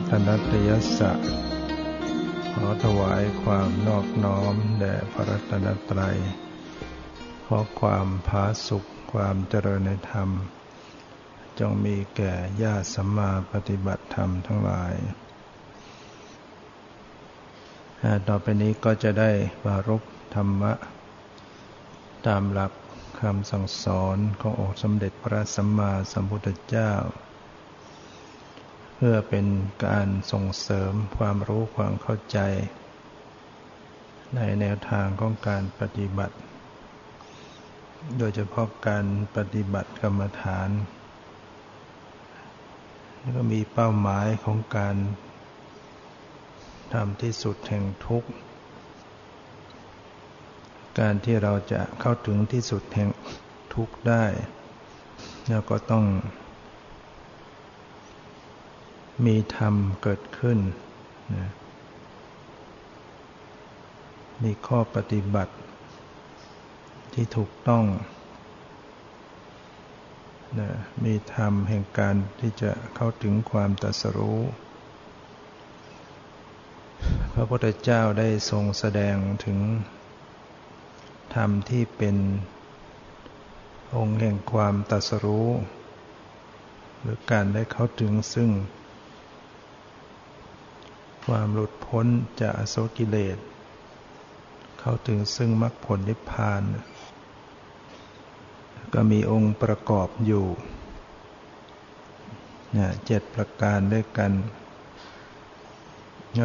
[0.00, 1.12] รัตนตยสะ
[2.54, 6.18] ขอถวายความนอบน้อมแด่พระรัตนตรัย
[7.46, 10.28] ขอความผาสุขความเจริญในธรรม
[11.58, 14.94] จงมีแก่ญาติสัมมาปฏิบัติธรรมทั้งหลาย
[18.28, 19.30] ต่อไปนี้ก็จะได้
[19.64, 20.02] บารุก
[20.34, 20.72] ธรรมะ
[22.26, 22.72] ตามหลัก
[23.20, 26.92] คำสั่งสอนขององค์สมเด็จพระสัมมาสัมพุทธเจ้า
[29.04, 29.46] พื่อเป็น
[29.86, 32.38] การส่งเสริมความรู้ความเข้าใจ
[34.36, 36.36] ในแนวทางของการปฏิบัติ
[38.18, 40.68] โดยเฉพาะการปฏิบัติกรรมฐาน
[43.36, 44.96] ก็มีเป้าหมายของการ
[46.92, 48.30] ทำที่สุดแห่งทุกข์
[51.00, 53.10] การที่เราจะเข้าถึงที่สุดแห่ง
[53.74, 54.24] ทุกข์ได้
[55.48, 56.04] เราก็ต้อง
[59.26, 60.58] มีธรรมเกิดขึ้น
[61.34, 61.48] นะ
[64.42, 65.54] มีข้อปฏิบัติ
[67.14, 67.84] ที่ถูกต้อง
[70.60, 70.70] นะ
[71.04, 74.40] มีธรรมแห่งการที่จะเข้าถึงความตรัสรู้
[77.32, 79.58] พระพุทธเจ้าได้ทรงแสดงถึง
[81.34, 82.16] ธรรมที่เป็น
[83.96, 85.48] องค์แห่งความตัสรู้
[87.00, 88.50] หรือการได้เข้าถึงซึ่ง
[91.26, 92.06] ความหลุดพ้น
[92.40, 93.38] จากอโศกิเลส
[94.78, 96.62] เข้าถึงซึ่งมรรคผลนิพพาน
[98.94, 100.46] ก็มีองค์ประกอบอยู่
[102.72, 104.32] เนี่ยเจ็ดประการด้วยกัน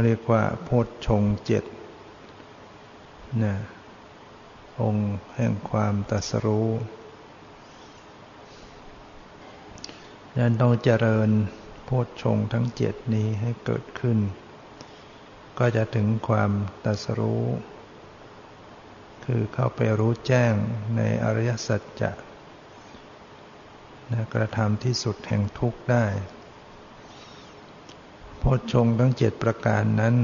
[0.06, 1.64] เรียกว่าโพชฌงเจ็ด
[3.44, 3.58] นี่ย
[4.82, 6.70] องค์แห่งความตัสรู้
[10.32, 11.30] ดังนั้นต้องเจริญ
[11.86, 14.18] โพชฌงทั้งเจ็ดนี้ให้เกิดขึ้น
[15.60, 16.52] ก็จะถึงความ
[16.86, 17.46] ตัสรู้
[19.26, 20.54] คือเข้าไปรู้แจ้ง
[20.98, 22.12] ในอริยสัจจะ
[24.12, 26.06] นะกระทำที่สุดแห่งทุกข์ได้
[28.40, 30.16] โพชฌงทั้งเจ็ดประการนั้น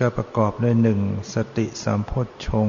[0.00, 1.00] ก็ประกอบด้วยหนึ่ง
[1.34, 2.68] สติสัมโพชฌง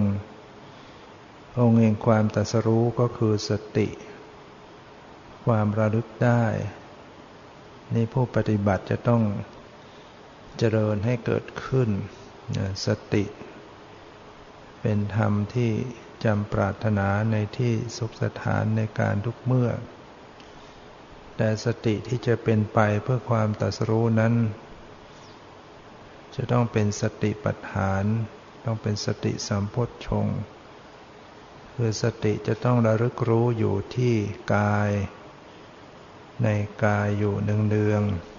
[1.60, 3.88] องค์เองความตัสรู้ก็คือสติ
[5.46, 6.44] ความระลึกได้
[7.94, 9.22] นี่ผู้ปฏิบัติจะต้อง
[10.58, 11.90] เจริญให้เกิดขึ้น
[12.86, 13.26] สติ
[14.82, 15.72] เป็นธรรมที่
[16.24, 19.70] จำปรารถนาในที่สุขสถานในการทุกเมื่อ
[21.38, 24.34] แต่สติที่จะเป็นไปเพื่อความตัสรู้นั้น
[26.36, 28.04] จะต้องเป็นสติปัฏฐาน
[28.66, 30.28] ต้องเป็นสติสัมโพชฌง
[31.74, 34.16] คือสติจะต้องระลึกรู้อยู่ที่
[34.56, 34.92] กาย
[36.44, 36.48] ใน
[36.84, 38.37] กายอยู่เนืองๆ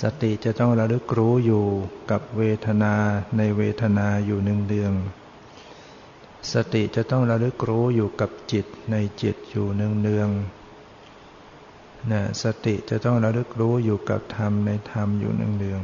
[0.00, 1.64] สติจะต้องระลึกรู้อยู่
[2.10, 2.94] กับเวทนา
[3.36, 4.94] ในเวทนาอยู่หนึ่งเนือง
[6.52, 10.30] สติจะต้องระลึกรู้อยู่กับจิตในจิตอยู่เนือง
[12.12, 15.82] นะสติจะต้องระลึกรู้อยู่กับธรรมในธรรมอยู่เนือง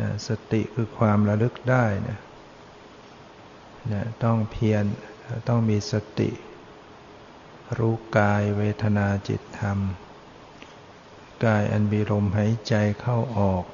[0.00, 2.18] นะสติคือความระลึกได้นะ
[3.92, 4.84] นะต้องเพียร
[5.48, 6.30] ต้องมีสติ
[7.78, 9.78] รู้กายเวทนาจิตธรรม
[11.44, 13.64] กายอันมีลมหายใจเข้าออก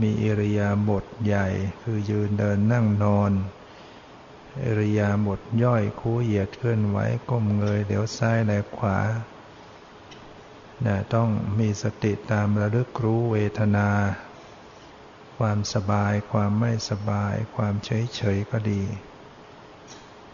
[0.00, 1.46] มีอิริยาบถใหญ่
[1.82, 3.32] คือยืนเดินนั่งนอน
[4.64, 6.98] อิริยาบถย่อยคู่เหยียดเคลื่อนไหว
[7.30, 8.98] ก้มเงยเดี๋ยวซ้ายแลขวา
[10.86, 11.28] นะต้อง
[11.58, 13.88] มีสติตามระลึกรู้เวทนา
[15.36, 18.82] ความสบายความไม่สบาย ความเฉยเฉยก็ดี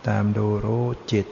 [0.06, 1.26] ตามดูรู้จิต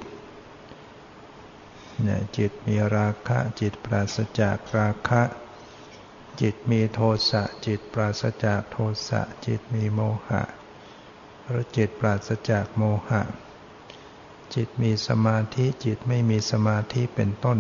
[2.04, 5.22] เนี่ยจิตมีราคะจิตปราศจากราคะ
[6.40, 7.00] จิตมีโท
[7.31, 8.76] สะจิตปราศจากโท
[9.08, 10.43] สะจิตมีโมหะ
[11.49, 13.22] หรือจิตปราศจากโมหะ
[14.54, 17.58] จิตมีสมาธิจิตไม่มีสมาธิเป็นต้น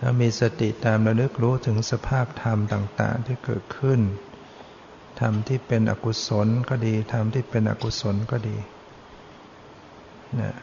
[0.00, 4.00] ถ้ามีสติตามระลึกรู้ถึงสภาพธรรมต่าง ๆ ที่เกิดขึ้น
[5.20, 8.56] ธรรมที่เป็นอกุศลก็ดีธรรมที่เป็นอกุศลก็ดี
[10.40, 10.54] นะ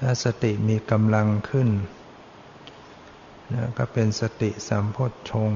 [0.00, 1.68] ถ้าสติมีกำลังขึ้น
[3.52, 5.50] นะก็เป็นสติสัมโพชฌง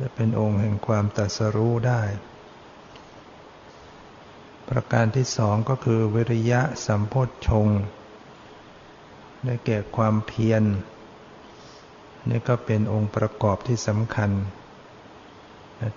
[0.00, 2.02] จะเป็นองค์แห่งความตัสรู้ได้
[4.68, 7.68] ประการที่สองก็คือวิริยะสัมโพชฌง
[9.44, 10.62] ได้แก่ความเพียร
[12.28, 14.30] นี่ก็เป็นองค์ประกอบที่สำคัญ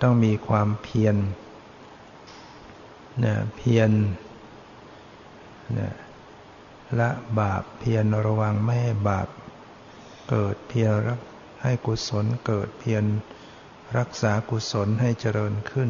[0.01, 1.15] ต้องมีความเพียร
[3.25, 3.91] นะเพียร
[5.77, 5.89] นะ
[6.99, 7.09] ละ
[7.39, 9.27] บาปเพียรระวังไม่ให้บาป
[10.29, 10.91] เกิดเพียร
[11.63, 13.03] ให้กุศลเกิดเพียร
[13.97, 15.89] รักษากุศลให้เจริญขึ้น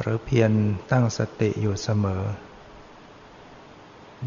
[0.00, 0.50] หรือเพียร
[0.90, 2.24] ตั้งสติอยู่เสมอ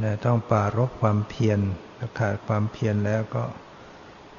[0.04, 1.60] นะต้องปารบความเพียร
[2.20, 3.44] ขาดความเพียรแล้วก็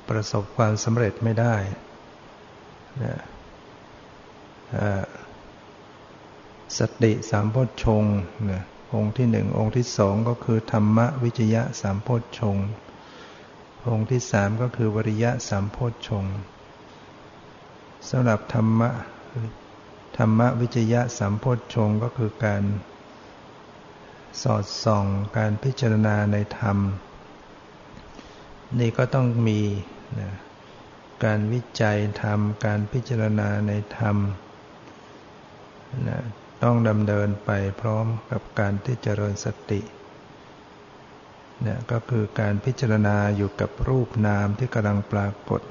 [0.09, 1.55] ประสบความสำเร็จไม่ได้
[3.03, 3.15] นะ
[6.79, 8.05] สติสามพชง
[8.53, 8.63] นะ
[8.95, 12.57] องค์ที่หนึ่งองค์ที่สองก็คือธรรมวิจยะสามโพชฌง
[13.89, 16.25] องค์ที่สามก็คือวริยะสามโพชฌง
[18.09, 18.91] สำหรับธรรมะ
[20.17, 22.63] ธรรมวิจยะสามโพชฌงก็คือการ
[24.43, 25.07] สอดส่อง
[25.37, 26.79] การพิจารณาในธรรม
[28.79, 29.61] นี่ก็ต้องมี
[30.21, 30.31] นะ
[31.25, 34.17] การวิจัยธรรม การพิจารณาในธรรม
[36.09, 36.19] นะ
[36.63, 37.51] ต้องดำเนินไป
[37.81, 39.81] พร้อมกับการที่เจริญสติ
[41.63, 45.63] เนี่ยก็คือการพิจารณาอยู่กับรูปนามที่กำลังปรากฏ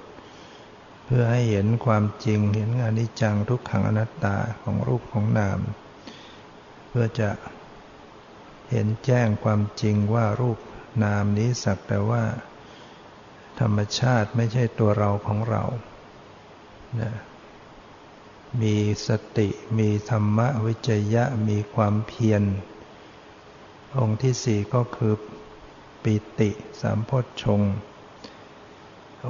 [1.06, 5.60] เพื่อให้เห็นความจริงเห็นอนิจจังทุกขังอนัตตาของรูปของนาม
[6.90, 7.30] เพื่อจะ
[8.72, 10.60] เห็นแจ้งความจริงว่ารูป
[11.04, 12.24] นามนี้สักแต่ว่า
[13.60, 15.64] ธรรมชาติไม่ใช่ตัวเราของเรา
[17.02, 17.14] นะ
[18.62, 18.76] มี
[19.08, 22.44] สติ มีธรรมวิจยะ มีความเพียร
[23.98, 25.14] องค์ที่สี่ก็คือ
[26.04, 26.50] ปิติ
[26.82, 27.12] สามพ
[27.44, 27.62] ชง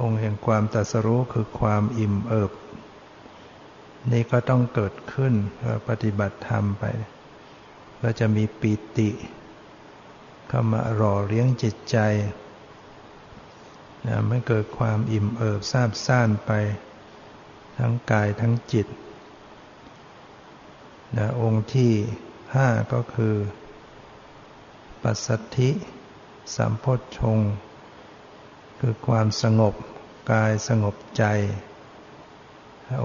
[0.02, 2.52] องค์แห่งความตัสรู้คือความอิ่มเอิบ
[4.12, 5.34] นี่ก็ต้องเกิดขึ้น
[5.88, 6.84] ปฏิบัติธรรมไป
[8.02, 9.10] ก็จะมีปิติ
[10.48, 11.98] เข้ามาหล่อเลี้ยงจิตใจ
[14.06, 16.52] นะไม่เกิดความอิ่มเอิบซาบซ่านไป
[17.78, 18.86] ทั้งกายทั้งจิต
[21.16, 21.92] นะองค์ที่
[22.54, 23.34] ห้าก็คือ
[25.02, 25.70] ปัสสัทธิ
[26.56, 27.38] สัมโพชฌง
[28.78, 29.74] คือความสงบ
[30.32, 31.24] กายสงบใจ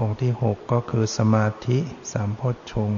[0.00, 1.78] องค์ที่หกก็คือสมาธิ
[2.12, 2.90] สัมโพชฌง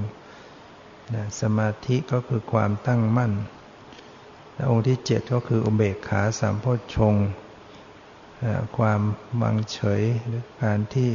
[1.15, 3.33] นะสมาธิก็คือความตั้งมั่น
[4.71, 7.15] องค์ที่เจ็ดก็คืออุเบกขาสามโพชฌง
[8.77, 9.01] ความ
[9.43, 11.13] วังเฉยหรือการที่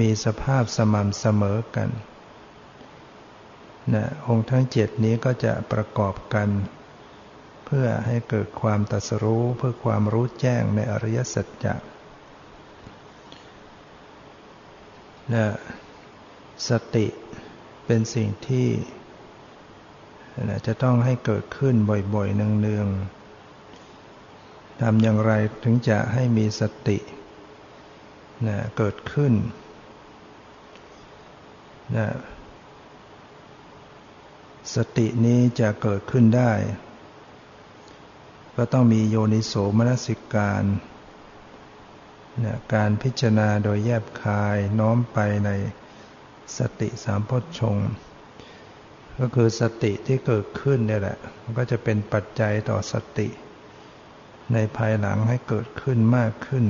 [0.00, 1.88] มีสภาพสม่ำเสมอกัน
[3.92, 6.48] นะองค์ทั้งเจ็ดนี้ก็จะประกอบกัน
[7.64, 11.74] เพื่อให้เกิดความตัสรู้เพื่อความรู้แจ้งในอริยสัจจะ
[15.34, 15.46] นะ
[16.68, 17.06] สติ
[17.86, 18.68] เป็นสิ่งที่
[20.66, 21.74] จะต้องให้เกิดขึ้น
[22.14, 25.32] บ่อยๆเนืองๆทำอย่างไร
[25.64, 26.98] ถึงจะให้มีสติ
[28.46, 29.32] นะเกิดขึ้น
[31.96, 32.08] นะ
[34.74, 36.52] สตินี้จะเกิดขึ้นได้
[38.56, 40.64] ก็ต้องมีโยนิโสมนสิการ
[42.44, 45.50] นะการพิจารณาโดยแยบคายน้อมไปใน
[46.58, 47.76] สติสามพชง
[49.18, 53.28] ก็คือสติที่เกิดขึ้นเนี่ยแหละ มันก็จะเป็นปัจจัยต่อสติ
[54.52, 56.64] ในภายหลังให้เกิดขึ้นมากขึ้น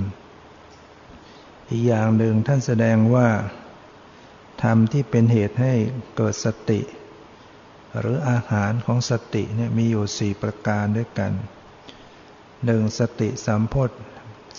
[1.71, 3.28] อีกอย่างหนึ่งท่านแสดงว่า
[4.62, 5.75] ธรรมที่เป็นเหตุให้
[6.16, 6.80] เกิดสติ
[8.01, 11.33] หรืออาหารของสติเนี่ยมีอยู่สี่ประการด้วยกัน
[12.65, 13.91] หนึ่งสติสัมโพธ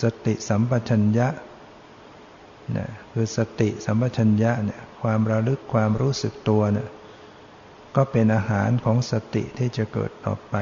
[0.02, 1.28] สติสัมปชัญญะ
[2.76, 6.88] นี่คือสติสัมปชัญญะเนี่ยความระลึกความรู้สึกตัวเนี่ย
[7.96, 10.54] ก็เป็นอาหารของสติที่จะเกิดต่อไป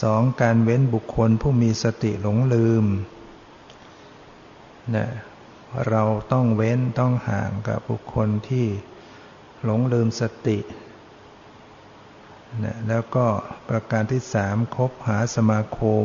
[0.00, 2.84] สองการเว้นบุคคลผู้มีสติหลงลืม
[4.96, 5.08] นะ
[5.88, 8.66] เราต้องเว้นต้องห่างกับบุคคลที่
[9.64, 10.58] หลงลืมสติ
[12.64, 13.26] นะแล้วก็
[13.68, 16.04] ประการที่สามคบหาสมาคม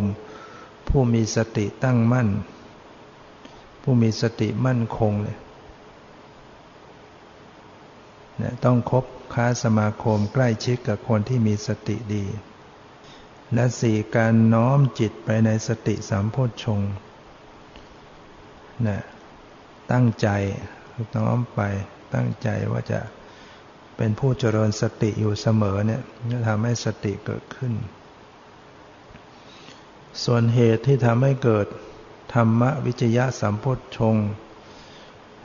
[0.88, 2.30] ผู้มีสติตั้งมั่น
[3.82, 5.38] ผู้มีสติมั่นคงเลย
[8.42, 12.26] นะต้องคบค้าสมาคมใกล้ชิดกับคนที่มีสติดี
[13.54, 16.82] และสี่การน้อมจิตไปในสติสามโพชฌง
[18.88, 19.00] นะ
[19.92, 20.28] ตั้งใจ
[21.18, 21.60] น้อมไป
[22.14, 23.00] ตั้งใจว่าจะ
[24.04, 27.74] เป็นผู้เจริญสติอยู่เสมอเนี่ยจะทำให้สติเกิดขึ้น
[30.24, 31.68] ส่วนเหตุที่ทำให้เกิด
[32.34, 33.66] ธรรมวิจยะสัมโพ
[33.98, 34.16] ชง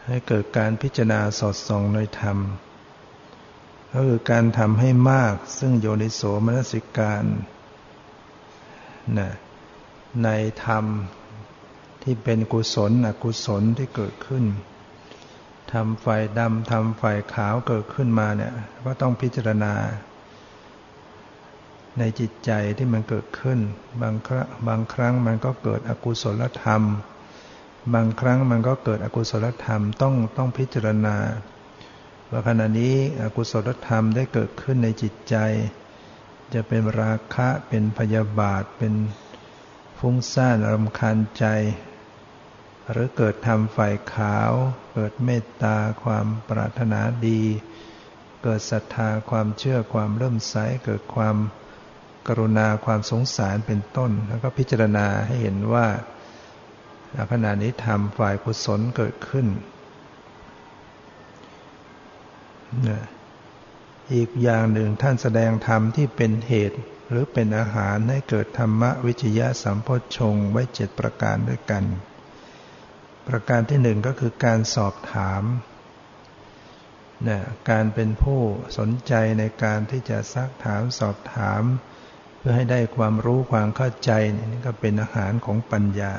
[0.06, 2.38] ให้เกิดการพิจารณาสอดส่องในธรรม
[3.92, 7.24] ก็คือการทำให้มากซึ่งโยนิโสมนสิการ
[9.18, 9.30] นะ
[10.24, 10.28] ใน
[10.64, 10.84] ธรรม
[12.02, 14.44] ที่เป็นกุศลอกุศลที่เกิดขึ้น
[15.72, 16.06] ทำไฟ
[16.38, 17.04] ดำทำไฟ
[17.34, 18.52] ขาวเกิดขึ้นมาเนี่ย
[18.84, 19.74] ก็ต้องพิจารณา
[21.98, 23.58] ในจิตใจที่มันเกิดขึ้น
[24.02, 26.82] บางครั้งบางครั้งมันก็เกิดอกุศลธรรม
[27.94, 31.16] บางครั้งมันก็เกิดอกุศลธรรมต้องต้องพิจารณา
[32.30, 35.36] ว่าขณะนี้อกุศลธรรมได้เกิดขึ้นในจิตใจ
[36.54, 38.94] จะเป็นราคะเป็นพยาบาทเป็น
[39.98, 41.44] ฟุ้งซ่านรำคาญใจ
[42.90, 44.52] หรือเกิดทำฝ่ายขาว
[44.94, 47.42] เกิดเมตตาความปรารถนาดี
[48.42, 51.36] เกิดศรัทธาความเชื่อความเริ่มใสเกิดความ
[52.28, 55.86] กรุณาความสงสารเป็นต้น แล้วก็พิจารณาให้เห็นว่า
[57.32, 59.46] ขณะนี้ทำฝ่ายกุศลเกิดขึ้น
[64.14, 66.78] อีกอย่างหนึ่งท่านแสดงธรรมที่เป็นเหตุ
[67.10, 71.84] หรือเป็นอาหารให้เกิดธรรมวิจยะสัมโพชงไว้เจ็ดประการด้วยกัน
[73.28, 75.42] ประการที่หนึ่งก็คือการสอบถาม
[77.28, 77.40] นะ
[77.70, 78.40] การเป็นผู้
[78.78, 81.62] สนใจในการที่จะซักถามสอบถาม
[82.38, 84.10] เพื่อให้ได้ความรู้ความเข้าใจ
[84.52, 86.14] นี่ก็เป็นอาหารของปัญญา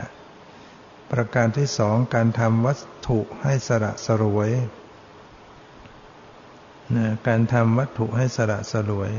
[1.11, 4.51] ประการที่สองการทำวัตถุให้สระสรวย
[6.95, 9.11] นะการทำวัตถุให้สระสรวย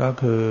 [0.00, 0.42] ก็คือ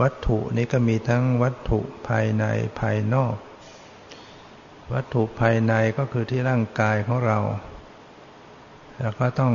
[0.00, 2.44] วัตถุนี้ก็มีทั้งวัตถุภายใน
[2.80, 3.36] ภายนอก
[4.92, 7.38] วัตถุภายในก็คือที่ร่างกายของเรา
[8.98, 9.54] แล้วก็ต้อง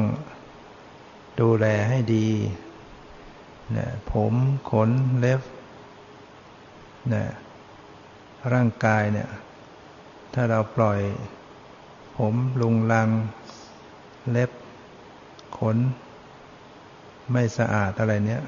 [1.39, 2.27] ดูแลให้ดี
[3.77, 4.33] นะผม
[4.69, 5.41] ขนเล็บ
[7.13, 7.25] นะ
[8.53, 9.29] ร่างกายเนี่ย
[10.33, 10.99] ถ้าเราปล่อย
[12.17, 13.09] ผมลุงลัง
[14.31, 14.51] เล็บ
[15.57, 15.77] ขน
[17.31, 18.43] ไม่สะอาดอะไรเนี้ย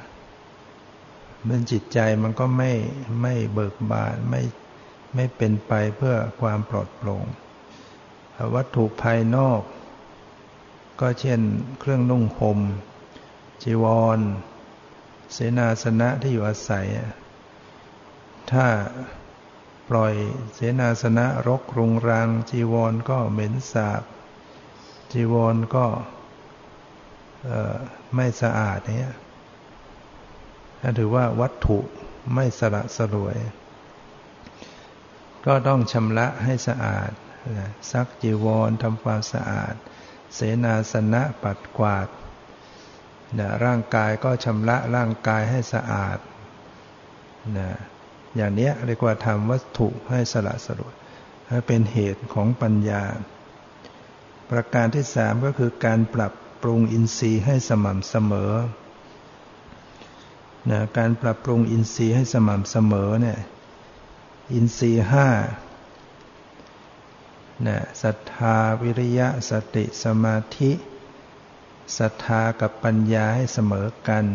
[1.47, 2.71] มันจิตใจมันก็ไม่
[3.21, 4.41] ไม่เบิกบานไม่
[5.15, 7.25] ไม่เป็นไปเพื่อความปลอดโปร่ง
[8.55, 9.61] วัตถุภายนอก
[10.99, 11.41] ก็เช่น
[11.79, 12.59] เครื่องนุ่งห่ม
[13.63, 13.85] จีว
[14.17, 14.19] ร
[15.33, 16.87] เสนาสนะที่อยู่อาศัย
[18.51, 18.67] ถ้า
[19.89, 20.13] ปล่อย
[20.53, 24.03] เสนาสนะรกรุงรัง จีวรก็เหม็นสาบ
[25.11, 25.85] จีวรก็
[28.15, 29.13] ไม่สะอาดเนี่ย
[30.99, 31.79] ถือว่าวัตถุ
[32.33, 33.37] ไม่สละสลวย
[35.45, 37.11] ก็ต้องชำระให้สะอาด
[37.91, 39.75] ซักจีวรทำความสะอาด
[40.33, 42.07] เสนาสนะปัดกวาด
[43.39, 46.19] นะร่างกายก็ชำระร่างกายให้สะอาด
[47.57, 47.69] นะ
[48.35, 50.95] อย่างนี้เรียกว่าทำวัตถุให้สละสลวย
[51.49, 53.03] ให้เป็นเหตุของปัญญา
[54.49, 58.53] ประการที่สามก็คือการปรับปรุงอินทรีย์ให้สม่ำเสมอ
[60.71, 63.37] นะการปรับปรุงอินทรีย์ให้สม่ำเสมอเนี่ย
[64.53, 65.29] อินทรีห้า
[67.67, 70.71] นะศรัทธาวิริยะสติสมาธิ
[71.97, 74.25] ศรัทธากับปัญญาให้เสมอกัน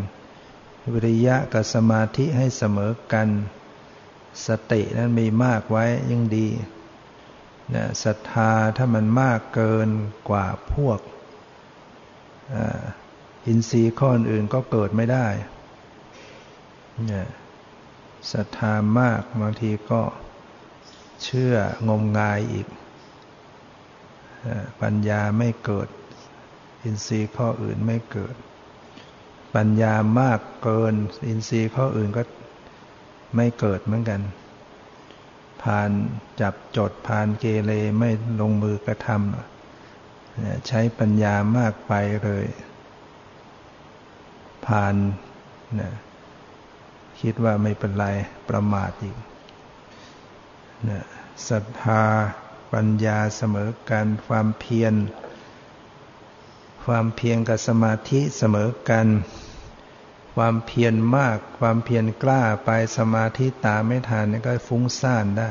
[0.92, 3.28] วิริยะกับสมาธิให้เสมอกัน
[4.46, 6.48] สตินั้นมีมากไว้ยิ่งดี
[7.74, 9.88] นะศรัทธาถ้ามันมากเกิน
[10.28, 10.98] กว่าพวก
[13.46, 15.26] อินทรีย์ข้ออื่นก็เกิดไม่ได้
[17.06, 17.28] เนี่ย
[18.32, 20.02] ศรัทธามากบางทีก็
[21.22, 21.54] เชื่อ
[21.88, 22.66] งมงายอีก
[24.82, 25.88] ปัญญาไม่เกิด
[26.82, 28.34] อินทรีย์ข้ออื่นไม่เกิด
[29.54, 30.94] ปัญญามากเกิน
[31.28, 32.22] อินทรีย์ข้ออื่นก็
[33.36, 34.20] ไม่เกิดเหมือนกัน
[35.62, 35.90] ผ่าน
[36.40, 38.10] จับจดผ่านเกเรไม่
[38.40, 41.92] ลงมือกระทำใช้ปัญญามากไป
[42.24, 42.46] เลย
[44.66, 44.94] ผ่าน
[45.80, 45.92] นะ
[47.20, 48.06] คิดว่าไม่เป็นไร
[48.48, 49.16] ประมาทอีก
[50.88, 51.04] นะ
[51.48, 52.04] ศรัทธา
[52.72, 54.94] ปัญญาเสมอกันความเพียร
[56.84, 59.06] ความเพียรกับสมาธิเสมอกัน
[60.34, 65.50] ความเพียรมาก ความเพียรกล้าไปสมาธิตาไม่ทันนี่ก็ฟุ้งซ่านได้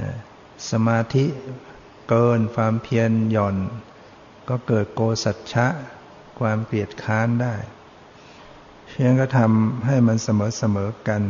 [0.00, 0.14] นะ
[0.70, 1.24] สมาธิ
[2.08, 3.56] เกินความเพียรหย่อน
[4.48, 5.66] ก็เกิดโกสัจฉะ
[6.38, 7.54] ความเปลียดค้านได้
[8.96, 11.22] เพียงก็ทำให้มันเสมอเสมอกัน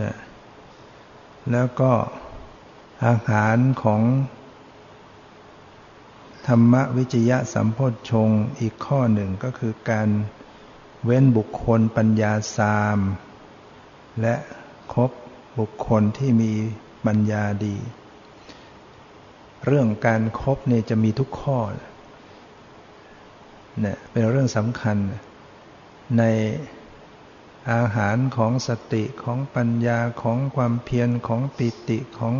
[0.00, 0.14] นะ
[1.52, 1.92] แล้วก็
[3.06, 4.02] อาหารของ
[6.46, 8.28] ธรรมวิจยะสัมโพธชง
[8.60, 10.08] อีกข้อหนึ่งก็คือการ
[11.04, 12.98] เว้นบุคคลปัญญาสาม
[14.20, 14.34] และ
[14.92, 15.10] คบ
[15.58, 16.52] บุคคลที่มี
[17.06, 17.76] ปัญญาดี
[19.66, 21.58] เรื่องการครบเนี่ยจะมีทุกข้อ
[23.80, 24.96] เนี่ยเป็นเรื่องสำคัญ
[26.16, 26.22] ใน
[27.72, 32.34] อาหารของสติของปัญญาของความเพียรของปิติของ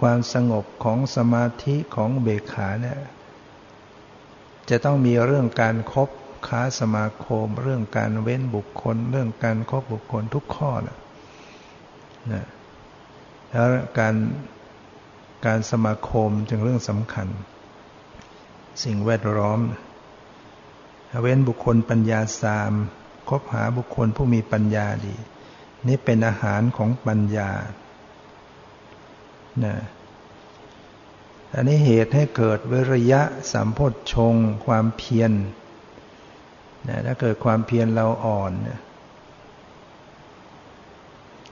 [0.00, 2.98] ความสงบของสมาธิของเบขาเนี่ย
[4.70, 6.10] จะต้องมีเรื่องการครบ
[6.48, 10.98] ค้าสมาคม เรื่องการเว้นบุคคล เรื่องการครบบุคคลทุกข้อนะ
[12.32, 12.46] นะ
[13.50, 13.68] แล้ว
[13.98, 14.14] การ
[15.46, 17.28] การสมาคมจึงเรื่องสำคัญ
[18.84, 19.60] สิ่งแวดล้อม
[21.20, 22.72] เว้นบุคคลปัญญาสาม
[23.28, 25.14] คบหาบุคคลผู้มีปัญญาดี
[25.88, 27.50] นี่เป็นอาหารของปัญญา
[29.64, 29.76] นะ
[31.54, 33.22] อันนี้เหตุให้เกิดวิริยะ
[33.52, 33.78] สัมโพ
[34.12, 34.34] ชง
[34.66, 35.32] ความเพียร
[36.88, 38.80] นะถ้าเกิดความเพียรเราอ่อนนะ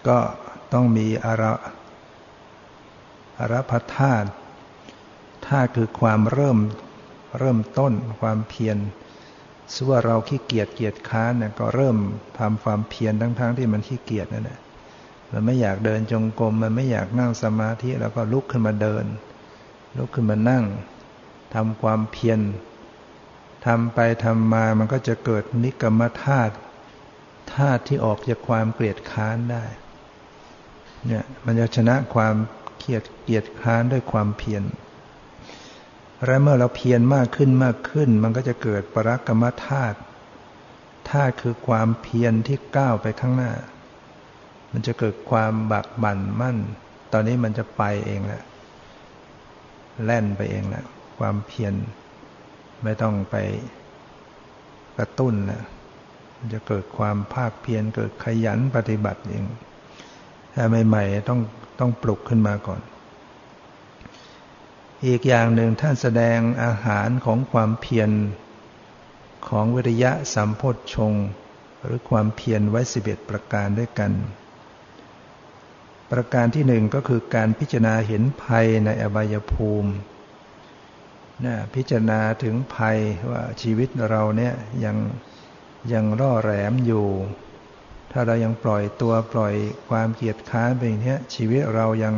[0.09, 0.19] ก็
[0.73, 1.53] ต้องมีอาระ
[3.39, 4.29] อาระพธาตุ
[5.47, 6.59] ธาตุคือความเริ่ม
[7.39, 8.77] เริ่มต้นความเพียร
[9.75, 11.97] สว่าเราขี้เกียจเกียจค้านเนี่ยก็เริ่ม
[12.39, 14.61] ทำความเพียรทั้งๆทที่มันขี้เกียจนั่นแหละ
[15.33, 19.05] มันไม่อยากเดินจงกรมมันไม่อยากนั่งสมาธิแล้วก็ลุกขึ้นมาเดิน
[19.97, 20.65] ลุกขึ้นมานั่ง
[21.55, 22.41] ทำความเพียร
[23.67, 26.55] ทำไปทำมามันก็จะเกิดนิกรรมธาตุ
[27.55, 29.65] ธาตุที่ออกจากความเกลียดค้านได้
[31.07, 32.35] เนี่ยมันจะชนะความ
[32.79, 34.63] เกียดเกียดค้านด้วยความเพียร
[36.25, 39.99] และเมื่อเราเพียรมากขึ้นมากขึ้น มันก็จะเกิดปรักกรรมธาตุ
[41.11, 43.53] ธาตุคือความเพียรที่ก้าวไปข้างหน้า
[44.73, 46.57] มันจะเกิดความบักบั่นมั่น
[47.13, 48.43] ตอนนี้มันจะไปเองแหละ
[50.05, 50.85] แล่นไปเองแหละ
[51.19, 51.75] ความเพียร
[52.83, 53.37] ไม่ต้องไป
[54.99, 55.63] กระตุ้นแล้ว
[56.39, 59.45] มันจะเกิดความภาคเพียรเกิดขยันปฏิบัติเอง
[60.55, 61.41] ถ้าใหม่ๆต้อง
[61.81, 62.81] ต้องปลุกขึ้นมาก่อน
[65.05, 68.11] อีกอย่างหนึ่งท่านแสดงอาหารของความเพียร
[69.49, 70.63] ของวิริยะสัมโพ
[70.95, 71.13] ชง
[71.83, 74.13] หรือความเพียรไว้สิบเอ็ดประการด้วยกัน
[76.11, 79.91] ประการที่หนึ่งก็คือการพิจารณาเห็นภัยในอบายภูมิ
[81.45, 82.99] นะพิจารณาถึงภัย
[83.31, 84.55] ว่าชีวิตเราเนี่ย
[84.85, 84.97] ยัง
[85.93, 87.07] ยังร่อแหลมอยู่
[88.11, 89.55] ถ้าเรายังปล่อยตัวปล่อย
[89.89, 92.15] ความเกียดค้านไปอย่างนี้ชีวิตเรายัง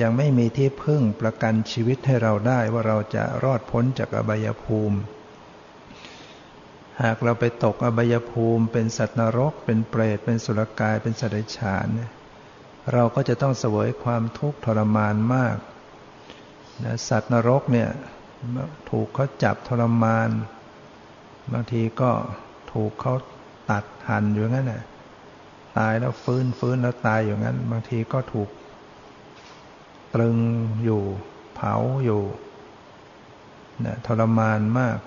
[0.00, 4.98] ยังไม่มีที่พึ่งประกันชีวิตให้เราได้ว่าเราจะรอดพ้นจากอบายภูมิ
[7.02, 11.86] หากเราไปตกอบายภูมิ เป็นสัตว์นรก เป็นเปรต เป็นสุรกาย เป็นสัตว์เดรัจฉาน
[12.92, 15.56] เราก็จะต้องเสวยความทุกข์ทรมานมาก
[16.84, 17.88] นะสัตว์นรกเนี่ย
[18.90, 20.30] ถูกเขาจับทรมาน
[21.52, 22.10] บางทีก็
[22.72, 23.14] ถูกเขา
[23.70, 24.82] ตัดหั่นอยู่งั้นน่ะ
[25.78, 28.48] ตายแล้วฟื้นฟื้นแล้วตายอยู่งั้น บางทีก็ถูก
[30.16, 30.38] ตรึง
[30.84, 31.02] อยู่
[31.54, 31.74] เผา
[32.04, 32.22] อยู่
[33.84, 34.98] นะทรมานมาก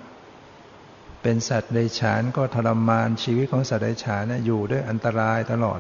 [1.22, 5.80] เป็นสัตว์เดรัจฉานก็ทรมานชีวิตของสัตว์เดรัจฉานนะอยู่ด้วยอันตรายตลอด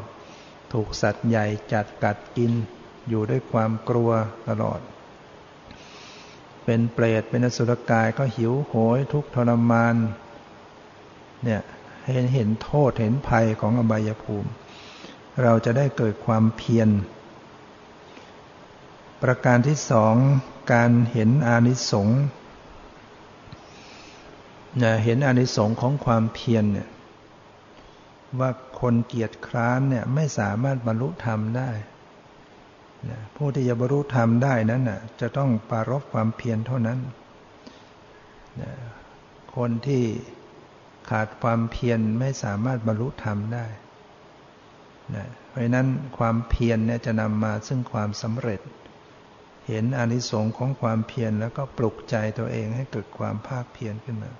[0.73, 2.51] ถูกสัตว์ใหญ่จัดกัดกิน
[3.09, 4.11] อยู่ด้วยความกลัว
[4.49, 4.79] ตลอด
[6.65, 9.95] เป็นเปรตเป็นอสุรกายก็หิวโหยทุกทรมาน
[11.43, 11.61] เนี่ย
[12.13, 14.49] เห็นเห็นโทษเห็นภัยของอบายภูมิ
[15.43, 16.89] เราจะได้เกิดความเพียร
[19.21, 20.15] ประการที่สอง
[20.73, 22.21] การเห็นอานิสงส์
[25.03, 26.89] เห็นอานิสงส์ของความเพียรเนี่ย
[28.39, 31.69] ว่าคนเกียจคร้านเนี่ยไม่สามารถบรรลุธรรมได้
[33.35, 36.99] ผู้ที่จะบรรลุธรรมได้นั้นน่ะจะต้องปารบความเพียรเท่านั้น
[39.55, 40.03] คนที่
[41.09, 43.65] ขาดความเพียรไม่สามารถบรรลุธรรมได้
[45.47, 48.61] เพราะนั้นความเพียรเนี่ยจะนำมาซึ่งความสำเร็จ
[49.69, 54.31] เห็นอนิสงค์ของความเพียรแล้วก็ปลุกใจตัวเองให้เกิดความภาคเพียรขึ้นมา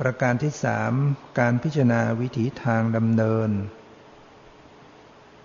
[0.00, 0.92] ประการที่สาม
[1.38, 3.50] การพิจารณาวิถีทางดำเนิน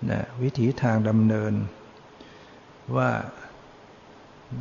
[0.09, 1.53] นะวิถีทางดำเนิน
[2.95, 3.11] ว่า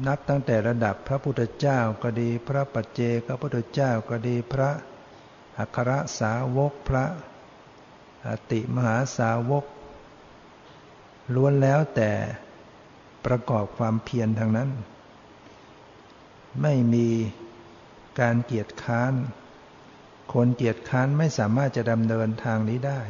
[0.06, 4.70] นับตั้งแต่ระดับพระพุทธเจ้าก็ดี พระปัจเจกพระพุทธเจ้าก็ดีพระ
[5.58, 7.04] อัครสาวกพระ
[8.28, 9.64] อติมหาสาวก
[11.34, 12.10] ล้วนแล้วแต่
[13.26, 14.70] ประกอบความเพียรทางนั้น
[16.62, 17.08] ไม่มี
[18.20, 19.12] การเกียจค้าน
[20.32, 23.00] คนเกียจค้านไม่สามารถจะดำเนินทางนี้ได้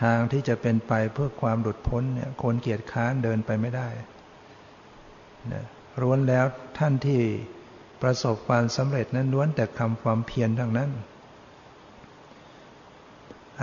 [0.00, 3.88] ทางที่จะเป็นไปเพื่อความหลุดพ้นเนี่ยคนเกียจค้านเดินไปไม่ได้
[5.52, 5.64] นะ
[6.00, 6.44] ร้วนแล้ว
[6.78, 7.20] ท่านที่
[8.02, 10.90] ประสบความสำเร็จนั้นล้วนแต่คำความเพียรทั้งนั้น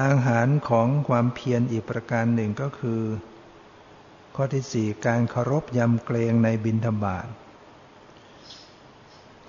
[0.02, 3.02] อาหารของความเพียรอีกประการหนึ่งก็คือ
[4.44, 7.28] ข้อที่สี่การเคารพยำเกรงในบินธบาต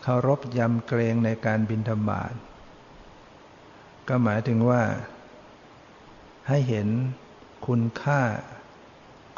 [0.03, 2.33] เคารพยำเกรงในการบินธบาต
[4.09, 4.83] ก็หมายถึงว่า
[6.49, 6.89] ให้เห็น
[7.67, 8.23] คุณค่า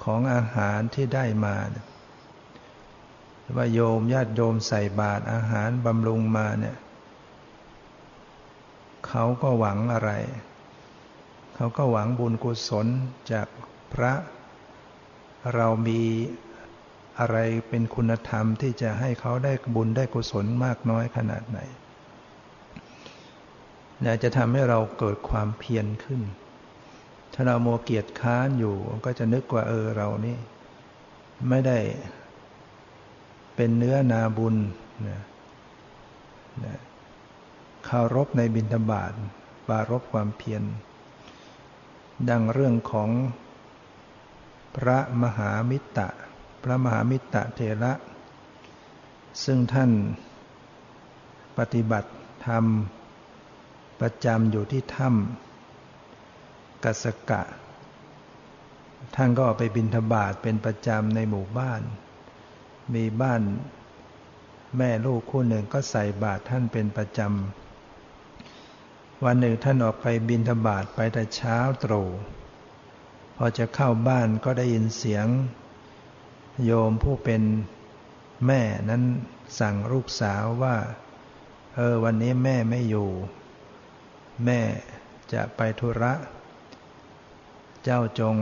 [0.02, 1.56] ของอาหารที่ได้มา
[3.56, 6.76] ว่าโยมญาติโยมใส่บาตรอาหารบำรุงมาเนี่ย
[9.06, 10.10] เขาก็หวังอะไร
[11.54, 12.86] เขาก็หวังบุญกุศล
[13.32, 13.46] จาก
[13.94, 14.12] พระ
[15.54, 16.02] เรามี
[17.18, 17.36] อะไร
[17.68, 21.58] เป็นคุณธรรมที่จะให้เขาได้บุญได้กุศลมากน้อยขนาดไหน
[24.04, 26.20] นะจะทำให้เราเกิดความเพียรขึ้น
[27.34, 30.36] ถ้าเราโมเกียร์ค้านอยู่ก็จะนึกว่าเออเรานี่
[31.48, 31.78] ไม่ได้
[33.56, 34.56] เป็นเนื้อนาบุญ
[35.08, 35.20] นะ
[36.64, 36.78] นะ
[37.88, 39.12] คารพในบิณฑบาต
[39.68, 40.62] บารบความเพียร
[42.30, 43.10] ดังเรื่องของ
[44.76, 46.06] พระมหามิตร
[46.62, 47.92] พระมหามิตรเทระ
[49.44, 49.90] ซึ่งท่าน
[51.58, 52.10] ปฏิบัติ
[52.46, 52.64] ธรรม
[54.00, 57.42] ประจำอยู่ที่ถ้ำกัสกะ
[59.16, 61.82] ท่านก็ไปบินทบาทเป็นประจำในหมู่บ้าน
[62.94, 63.42] มีบ้าน
[64.76, 72.08] แม่ลูกคู่หนึ่งก็ใส่บาตรท่านเป็นประจำ วันหนึ่งท่านออกไปบินทบาทไปแต่เช้าตรู่
[73.36, 75.26] พอจะเข้าบ้านก็ได้ยินเสียง
[76.64, 77.42] โยมผู้เป็น
[78.46, 79.02] แม่นั้น
[79.58, 80.76] สั่งลูกสาวว่า
[81.74, 83.10] เออวันนี้แม่ไม่อยู่
[84.44, 84.60] แม่
[85.32, 86.12] จะไปธุระ
[87.82, 88.36] เจ้าจง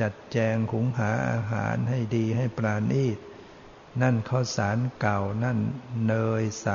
[0.00, 3.18] จัดแจงขุงหาอาหารให้ดีให้ปราณีต
[4.02, 5.58] นั่นข้าวสารเก่านั่น
[6.06, 6.68] เนยใส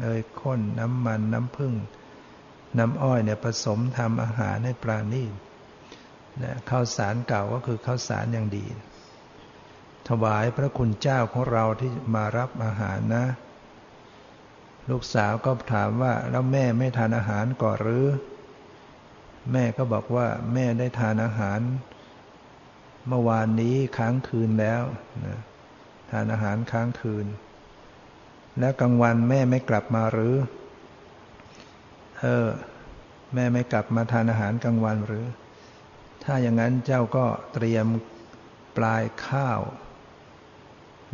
[0.00, 1.74] เนยข้นน้ำมันน้ำผึ้ง
[2.78, 5.32] น้ำอ้อยเนี่ยผสมทำอาหารให้ปราณีต
[6.42, 8.66] นะข้าวสารเก่าก็คือข้าวสารอย่างดี
[10.08, 13.26] ถวายพระคุณเจ้าของเราที่มารับอาหารนะ
[14.90, 18.06] ลูกสาวก็ถามว่าแล้วแม่ไม่ทานอาหารก่อนหรือ
[19.52, 21.60] แม่ก็บอกว่าแม่ได้ทานอาหาร
[23.08, 24.82] เมื่อวานนี้ค้างคืนแล้ว
[25.26, 25.38] นะ
[26.10, 27.26] ทานอาหารค้างคืน
[28.58, 30.34] แล้วกลางวันแม่ไม่กลับมาหรือ
[32.20, 32.48] เออ
[33.34, 35.24] แม่ไม่กลับมาทานอาหารกลางวันหรือ
[36.30, 37.86] ถ้าอย่างนั้นเจ้าก็เตรียม
[38.76, 39.60] ปลายข้าว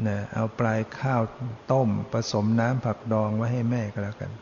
[0.07, 1.23] นะเอาปลายข้าว
[1.73, 4.33] ต้มผสมน้ำผักดองไว้ให้แม่ก็แล้วกัน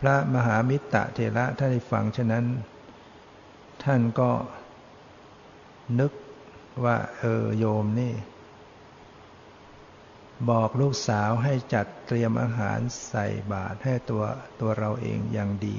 [0.00, 2.44] พระมหามิตรเทระท่านได้ฟังฉะนั้น
[3.84, 4.30] ท่านก็
[6.00, 6.12] นึก
[6.84, 8.12] ว่าเออโยมนี่
[10.50, 14.24] บอกลูกสาวให้จัดเตรียมอาหารใส่บาตรให้ตัว
[14.60, 15.78] ตัวเราเองอย่างดี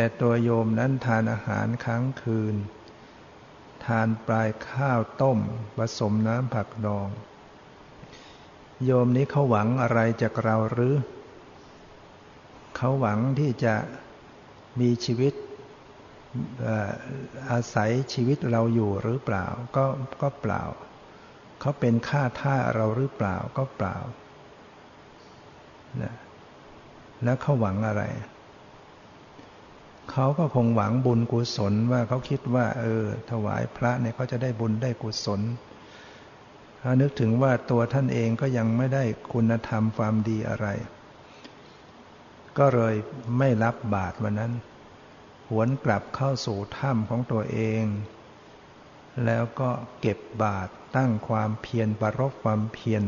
[0.00, 2.56] แต่ตัวโยมนั้นทานอาหารครั้งคืน
[3.86, 5.38] ทานปลายข้าวต้ม
[5.76, 7.08] ผสมน้ำผักดอง
[8.84, 10.94] โยมนี้เขาหวังอะไรจากเราหรือ
[12.76, 13.74] เขาหวังที่จะ
[14.80, 15.34] มีชีวิต
[17.50, 19.86] อาศัยชีวิตเราอยู่หรือเปล่า ก็
[20.22, 20.62] ก็เปล่า
[21.60, 23.96] เขาเป็นข้าท่าเราหรือเปล่าก็เปล่า
[26.02, 26.14] นะ
[27.24, 28.04] แล้วเขาหวังอะไร
[30.10, 35.40] เขาก็คงหวังบุญกุศลว่าเขาคิดว่า เออ ถวายพระเนี่ยเขาจะได้บุญได้กุศล
[36.82, 40.66] ถ้านึกถึงว่าตัวท่านเองก็ยังไม่ได้คุณธรรมความดีอะไร
[42.58, 42.94] ก็เลย
[43.38, 44.52] ไม่รับบาตรวันนั้น
[45.48, 47.84] หวนกลับเข้าสู่ถ้ำของตัวเอง
[49.24, 53.04] แล้วก็เก็บบาตรตั้งความเพียรปรบความเพียร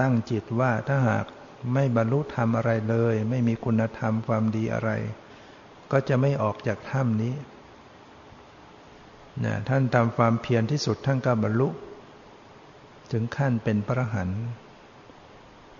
[0.00, 1.26] ตั้งจิตว่าถ้าหาก
[1.72, 4.90] ไม่บรรลุธรรมอะไรเลย ไม่มีคุณธรรมความดีอะไร
[5.92, 7.34] ก็จะไม่ออกจากถ้ำนี้
[9.44, 11.68] นะท่านทำความเพียรที่สุดท่านก็บรรลุ
[13.12, 14.30] ถึงขั้นเป็นพระหัน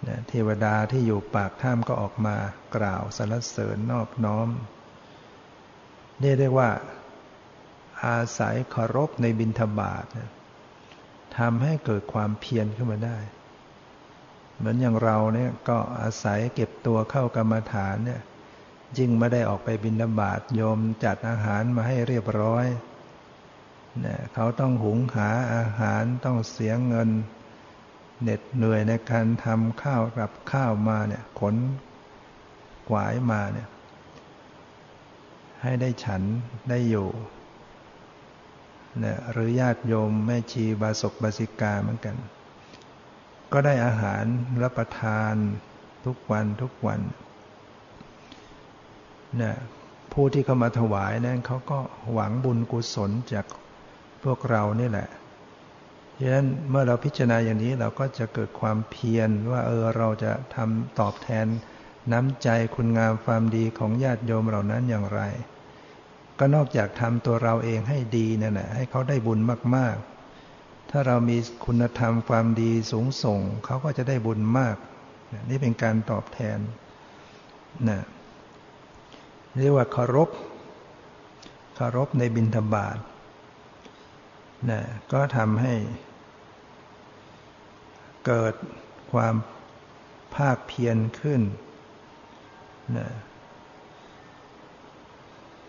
[0.08, 2.36] นะเทวดาที่อยู่ปากถ้ำก็ออกมา
[2.76, 4.48] กล่าวสรรเสริญนอบน้อม
[6.22, 6.70] นี่เรียกว่า
[8.04, 10.30] อาศัยเคารพในบิณฑบาตนะ
[11.38, 13.18] ทำให้เกิดความเพียรขึ้นมาได้
[14.56, 18.20] เหมือนอย่างเราเนี่ยก็อาศัยเก็บตัวเข้ากรรมฐานเนี่ย
[18.98, 22.66] ยิ่งไม่ได้ออกไปบินบาตโยมจัดอาหารมาให้เรียบร้อย
[24.00, 27.10] เนี่ยเขาต้องหุงหาอาหารต้องเสียเงิน
[28.22, 31.56] เหน็ดเหนื่อยในการทำข้าวกับข้าวมาเนี่ยขน
[32.90, 33.68] กวายมาเนี่ย
[35.62, 36.22] ให้ได้ฉัน
[36.70, 37.08] ได้อยู่
[39.00, 42.16] เนี่ยหรือญาติโยมแม่ชีบาศกบาสิกาเหมือนกัน
[43.52, 44.24] ก็ได้อาหาร
[44.62, 45.34] รับประทาน
[46.04, 47.00] ทุกวันทุกวัน
[49.42, 49.54] นะ
[50.12, 51.78] ผู้ที่เข้ามาถวายนั้นเขาก็
[52.12, 53.46] หวังบุญกุศลจาก
[54.24, 55.08] พวกเรานี่แหละ
[56.18, 61.46] ดังนั้นเมื่อเราพิจารณาอย่างนี้เราก็จะเกิดความเพียรว่าเออเราจะทำตอบแทน
[62.12, 65.20] น้ำใจคุณงามความดีของญาติโยมเหล่านั้นอย่างไร
[66.38, 69.40] ก็นอกจากทำตัวเราเองให้ดีนั่นแหละให้เขาได้บุญ
[69.76, 74.76] มากๆ ถ้าเรามีคุณธรรมความดีสูงส่งเขาก็จะได้บุญมาก
[75.50, 76.58] นี่เป็นการตอบแทน
[77.88, 78.00] นะ
[79.58, 80.30] เรียกว่าเคารพ
[81.74, 82.98] เคารพในบิณฑบาต
[84.70, 84.80] นะ
[85.12, 85.74] ก็ทำให้
[88.26, 88.54] เกิด
[89.12, 89.34] ความ
[90.34, 91.40] ภาคเพียรขึ้น
[92.96, 93.08] นะ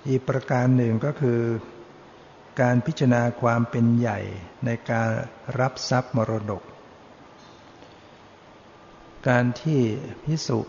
[0.08, 1.40] อีกประการหนึ่งก็คือ
[2.62, 4.20] การพิจารณาความเป็นใหญ่
[4.66, 5.10] ในการ
[5.60, 6.64] รับทรัพย์มรดก
[9.30, 9.82] การที่
[10.24, 10.60] พิสุ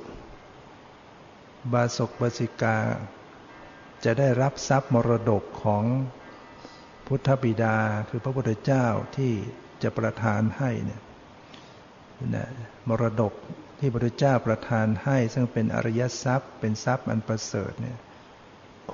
[1.73, 2.79] บาศกบาสิกา
[4.05, 5.85] จะได้รับทรัพย์มรดกของ
[7.07, 7.77] พุทธบิดา
[8.09, 9.33] คือพระพุทธเจ้าที่
[9.83, 11.03] จะประทานให้เนี่ย
[12.89, 13.33] มรดก
[13.79, 17.99] ที่พระพุทธเจ้าประทานให้ ซึ่งเป็นอริยทรัพย์ เป็นทรัพย์อันประเสริฐเนี่ย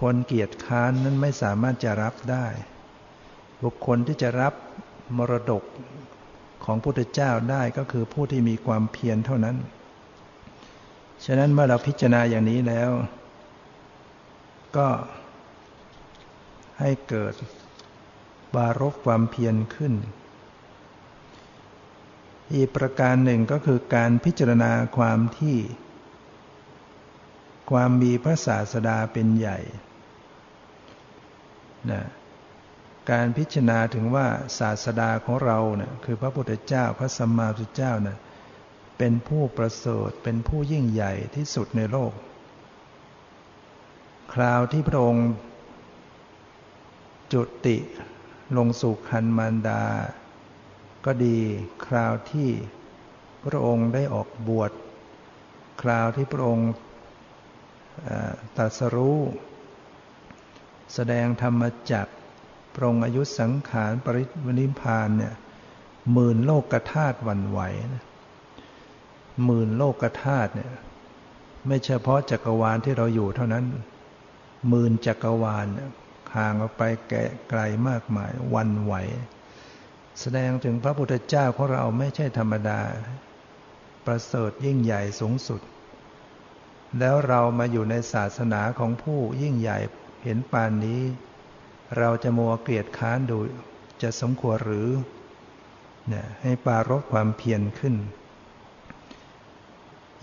[0.01, 2.47] คนเกียรติค้านนั้นไม่สามารถจะรับได้
[3.63, 4.55] บุคคลที่จะรับ
[5.19, 5.63] มรดก
[6.65, 9.57] ของพุทธเจ้าได้ก็คือผู้ที่มีความเพียรเท่านั้น
[11.25, 12.91] ฉะนั้นเมื่อเราพิจารณาอย่างนี้แล้ว
[14.77, 14.89] ก็
[16.81, 17.35] ให้เกิด
[18.55, 19.95] บารกความเพียรขึ้น
[22.55, 25.59] อีกประการหนึ่งก็คือการพิจารณาความที่
[27.71, 29.59] ความมีพระศาสดาเป็นใหญ่
[31.91, 32.03] นะ
[33.11, 34.27] การพิจารณาถึงว่า
[34.59, 38.19] ศาสดาของเราเนะ่ยคือพระพุทธเจ้าพระสัมมาสัมพุทธเจ้านะ่ะ
[39.05, 42.13] เป็นผู้ประเสริฐเป็นผู้ยิ่งใหญ่ที่สุดในโลก
[44.35, 45.29] คราวที่พระองค์
[47.33, 47.77] จุติ
[48.57, 49.85] ลงสู่คันมารดา
[51.05, 51.39] ก็ดี
[51.87, 52.51] คราวที่
[53.47, 54.73] พระองค์ได้ออกบวช
[55.83, 56.71] คราวที่พระองค์
[58.57, 59.21] ตัสรู้
[60.95, 61.63] แสดงธรรม
[61.93, 62.07] จัก
[62.75, 65.35] ปรงอายุสังขารปริวนิพานเนี่ย
[66.13, 67.61] หมื่นโลกธาตุวันไหว
[67.95, 68.05] นะ
[69.45, 70.73] หมื่นโลกธาตุเนี่ย
[71.67, 73.65] ไม่เฉพาะจักรวาลที่เราอยู่เท่านั้น
[74.69, 75.67] หมื่นจักรวาล
[76.37, 77.15] ห่างออกไปแก
[77.49, 78.95] ไกลมากมายวันไหว
[80.21, 82.81] แสดงถึงพระพุทธเจ้าของเราไม่ใช่ธรรมดา
[84.07, 85.61] ประเสริฐยิ่งใหญ่สูงสุด
[86.99, 89.79] แล้วเรามาอยู่ในศาสนาของผู้ยิ่งใหญ่
[90.25, 91.03] เห็นปานนี้
[91.99, 93.39] เราจะมัวเกลียดค้านดู
[94.03, 94.89] จะสมควรหรือ
[96.09, 97.95] เนี่ยให้ปารบความเพียรขึ้น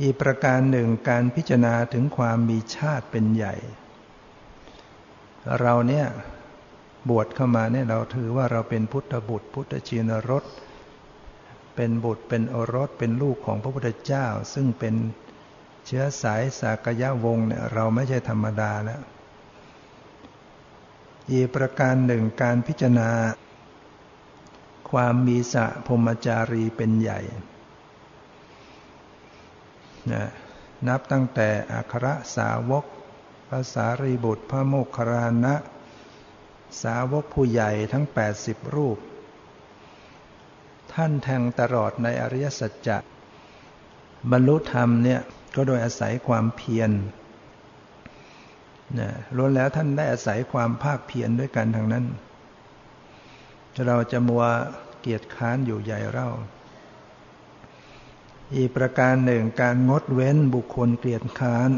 [0.02, 3.56] อีกประการหนึ่งการพิจารณาถึงความมีชาติเป็นใหญ่
[5.62, 6.06] เราเนี่ย
[7.10, 10.44] บวชเข้ามาเนี่ยเราถือว่าเราเป็นพุทธบุตร พุทธจีนรส
[11.76, 14.96] เป็นบุตรเป็นโอรสเป็นลูกของพระพุทธเจ้า ซึ่งเป็น
[15.86, 19.02] เชื้อสายสากยะวงเนี่ยเราไม่ใช่ธรรมดาแล้ว
[21.32, 23.12] อีกประการหนึ่งการพิจารณา
[24.92, 27.20] ความมีสะพมจารีเป็นใหญ่
[30.12, 30.24] นะ
[30.88, 32.08] นับตั้งแต่อัคร
[32.38, 32.86] สาวก
[33.50, 35.56] ภาษารีบุตรพระโมคคารานะ
[36.84, 38.06] สาวกผู้ใหญ่ทั้ง
[38.40, 38.98] 80 รูป
[40.94, 42.98] ท่านแทงตลอดในอริยสัจจะ
[44.32, 45.22] บรรลุธรรมเนี่ย
[45.56, 46.92] ก็โดยอาศัยความเพียร
[49.00, 52.06] นะล้วนแล้วท่านได้อาศัยความภาคเพียรด้วยกันทางนั้น
[53.88, 54.44] เราจะมัว
[55.00, 56.30] เกียรติค้านอยู่ใหญ่เล่า
[58.56, 61.72] อีกประการหนึ่งการงดเว้นบุคคลเกลียดค้าน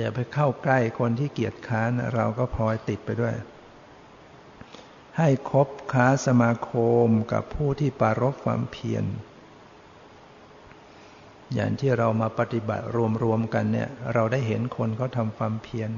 [0.00, 3.34] อย่าไปเข้าใกล้คนที่เกียจค้านเราก็พลอยติดไปด้วย
[5.18, 6.72] ให้คบค้าสมาค
[7.04, 9.04] มกับผู้ที่ปารบความเพียร
[11.54, 12.84] อย่างที่เรามาปฏิบัติ
[13.22, 15.90] รวมๆกันเนี่ย เราได้เห็นคนเขาทำความเพียร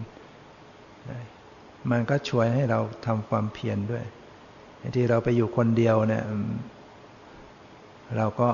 [1.90, 4.04] มันก็ช่วยให้เราทำความเพียรด้วย
[4.96, 6.24] ที่เราไปอยู่คนเดียวเนี่ย
[8.16, 8.48] เราก็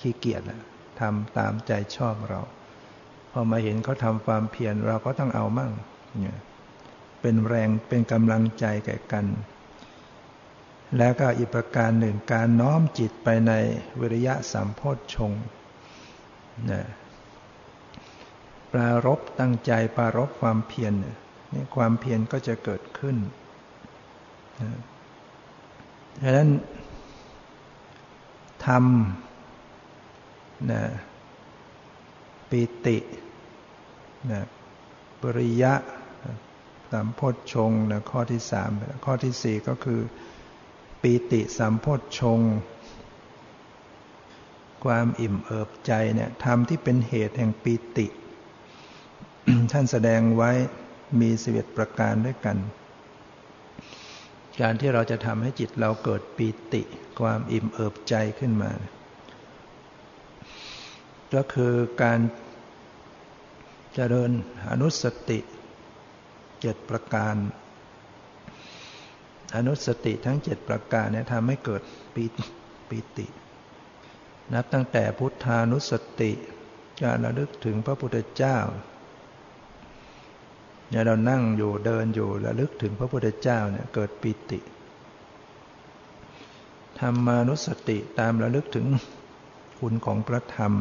[0.00, 0.62] ขี้เกียจแล้ว
[1.00, 2.40] ทำตามใจชอบเรา
[3.30, 5.72] พอมาเห็นเขาทำความเพียรเราก็ต้องเอามั่ง
[6.20, 6.38] เนี่ย
[7.20, 9.26] เป็นแรงเป็นกำลังใจแก่กัน
[10.98, 13.52] แล้วก็อีกประการหนึ่งการน้อมจิตไปใน
[14.00, 15.32] วิริยะสัมโพธชง
[16.70, 16.82] นะ
[18.72, 20.92] ปรารบตั้งใจปรารบความเพียร
[21.52, 23.16] นี่ความเพียรก็จะเกิดขึ้น
[26.22, 26.48] ดังนั้น
[28.68, 30.82] ทำนะ
[32.50, 32.98] ปิติ
[34.30, 34.42] นะ
[35.20, 35.74] ปริยะ
[36.90, 38.70] สามโพชฌงนะข้อที่สาม
[39.04, 40.00] ข้อที่สี่ก็คือ
[41.02, 42.40] ปีติสามโพชฌง
[44.84, 48.06] ความอิ่มเอิบใจเนี่ยธรรมที่เป็นเหตุแห่งปีติ
[49.72, 50.50] ท่านแสดงไว้
[51.20, 52.56] มีสิบเอ็ดประการด้วยกัน
[54.60, 56.82] การที่เราจะทำให้จิตเราเกิดปีติ
[57.20, 58.72] ความอิ่มเอิบใจขึ้นมา
[61.34, 62.20] ก็คือการ
[63.94, 64.30] เจริญ
[64.70, 65.38] อนุสติ
[66.60, 67.34] เจ็ดประการ
[69.56, 71.82] อนุสติทั้งเจ็ดประการเนี่ยทำให้เกิด
[72.14, 72.24] ปี
[72.90, 73.26] ปติ
[74.54, 76.32] นับตั้งแต่พุทธานุสติ
[77.02, 78.58] การระลึกถึงพระพุทธเจ้า
[80.90, 84.60] เนี่ยเรานั่งอยู่เดินอยู่ระลึกถึงพระพุทธเจ้าเนี่ยเกิดปิติ
[87.00, 88.86] ธรรมานุสติตามระลึกถึง
[89.78, 90.72] คุณของพระธรรม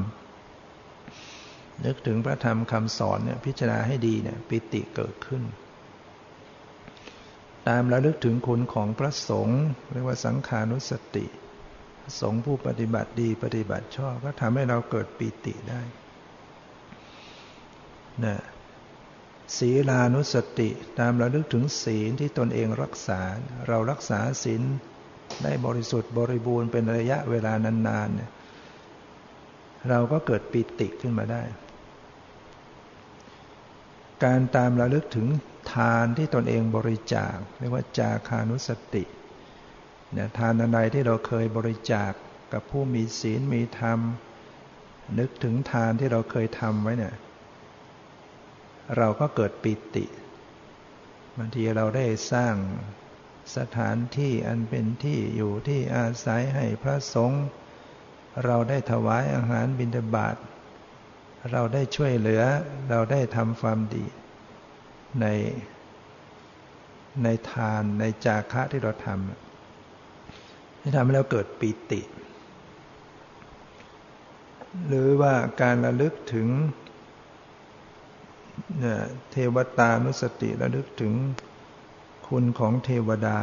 [1.85, 5.43] นึกถึงพระธรรมคำสอนเนี่ยพิจารณาให้ดีเนี่ยปิติเกิดขึ้น
[7.67, 11.25] ตามระลึกถึงคุณของพระสงฆ์เรียกว่าสังขานุสติ
[12.21, 15.81] สงฆ์ผู้ปฏิบัติดีปฏิบัติชอบก็ทำให้เราเกิดปิติได้
[18.25, 18.37] นะ
[19.55, 23.21] ศีลานุสติ ตามระลึกถึงศีลที่ตนเองรักษา
[23.67, 24.61] เรารักษาศีล
[25.43, 28.29] ได้บริสุทธิ์บริบูรณ์เป็นระยะเวลานานๆเนี่ย
[29.89, 31.43] เราก็เกิดปิติขึ้นมาได้
[34.23, 35.27] การตามระลึกถึง
[35.73, 39.03] ทานที่ตนเองบริจาคเรียกว่าจาคานุสติ
[40.13, 42.11] เนี่ยทานอะไรที่เราเคยบริจาค
[42.53, 43.99] กับผู้มีศีลมีธรรม
[45.19, 47.15] นึกถึงทานที่เราเคยทำไว้เนี่ย
[48.95, 50.05] เราก็เกิดปิติ
[51.37, 52.55] บางทีเราได้สร้าง
[53.57, 57.43] สถานที่อันเป็นที่อยู่ที่อาศัยให้พระสงฆ์
[58.45, 60.35] เราได้ถวายอาหารบิณฑบาต
[61.51, 62.43] เราได้ช่วยเหลือ
[62.89, 64.05] เราได้ทำความดี
[65.21, 65.25] ใน
[67.23, 72.01] ในทานในจาคะที่เราทำที่ทำให้เราเกิดปีติ
[74.87, 76.47] หรือว่าการระลึกถึง
[79.31, 81.13] เทวตานุสติระลึกถึง
[82.27, 83.39] คุณของเทวดา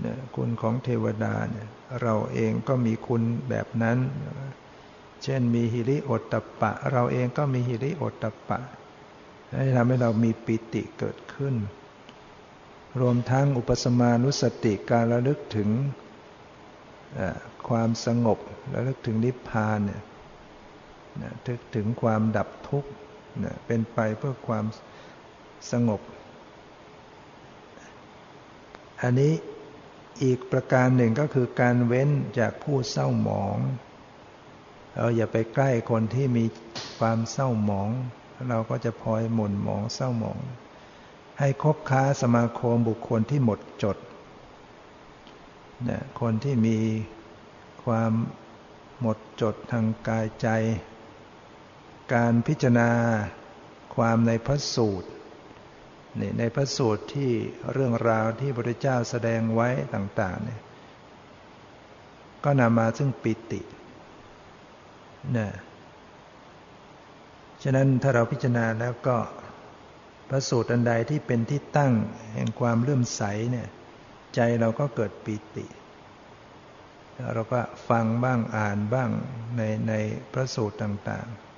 [0.00, 1.68] เนี่ยคุณของเทวดาเนี่ย
[2.02, 3.98] เราเองก็มีคุณแบบนั้น
[5.22, 8.60] เช่นมีหิริโอตตะปะ เราเองก็มีหิริโอตตะปะ
[9.56, 11.54] ให้ทำให้เรามีปิติเกิดขึ้น
[13.00, 15.70] รวมทั้งอุปสมานุสติการระลึกถึง
[17.68, 18.38] ความสงบ
[18.74, 20.02] ระลึกถึงนิพพานเนี่ย
[21.46, 22.90] ทึกถึงความดับทุกข์
[23.66, 24.64] เป็นไปเพื่อความ
[25.70, 26.00] สงบ
[29.02, 29.32] อันนี้
[30.22, 33.56] อีกประการหนึ่งก็คือการเว้นจากผู้เศร้าหมอง
[34.94, 36.44] เราอย่าไปใกล้คนที่มี
[36.98, 37.90] ความเศร้าหมอง
[38.48, 40.38] เราก็จะพลอยหม่นหมองเศร้าหมอง
[41.38, 43.96] ให้คบค้าสมาคมบุคคลที่หมดจด
[45.88, 46.78] นะคนที่มี
[47.84, 48.12] ความ
[49.00, 50.48] หมดจดทางกายใจ
[52.12, 52.90] การพิจารณา
[53.96, 55.08] ความในพระสูตร
[56.20, 57.30] นี่ในพระสูตรที่
[57.72, 60.60] เรื่องราวที่พระเจ้าแสดงไว้ต่างๆเนี่ย
[62.44, 63.60] ก็นำมาซึ่งปิติ
[65.36, 65.48] นะ
[67.62, 69.16] ฉะนั้นถ้าเราพิจารณาแล้วก็
[70.28, 71.92] พระสูตรอันใดที่เป็นที่ตั้ง
[72.34, 73.68] แห่งความเลื่อมใสเนี่ย
[74.34, 75.66] ใจเราก็เกิดปิติ
[77.34, 79.10] เราก็ฟังบ้างอ่านบ้าง
[79.56, 79.92] ในใน
[80.32, 81.53] พระสูตรต่าง ๆ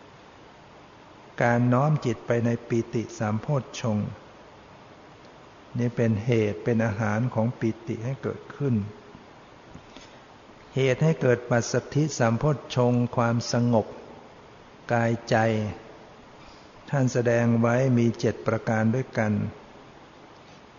[1.43, 3.99] การน้อมจิตไปในปิติสามโพชฌง
[5.79, 8.75] นี่เป็นเหตุเป็นอาหารของปิติให้เกิดขึ้น
[10.75, 13.87] เหตุให้เกิดปัสสธิสัมโพธชงความสงบ
[14.93, 15.37] กายใจ
[16.91, 19.33] ท่านแสดงไว้มีเจ็ดประการด้วยกัน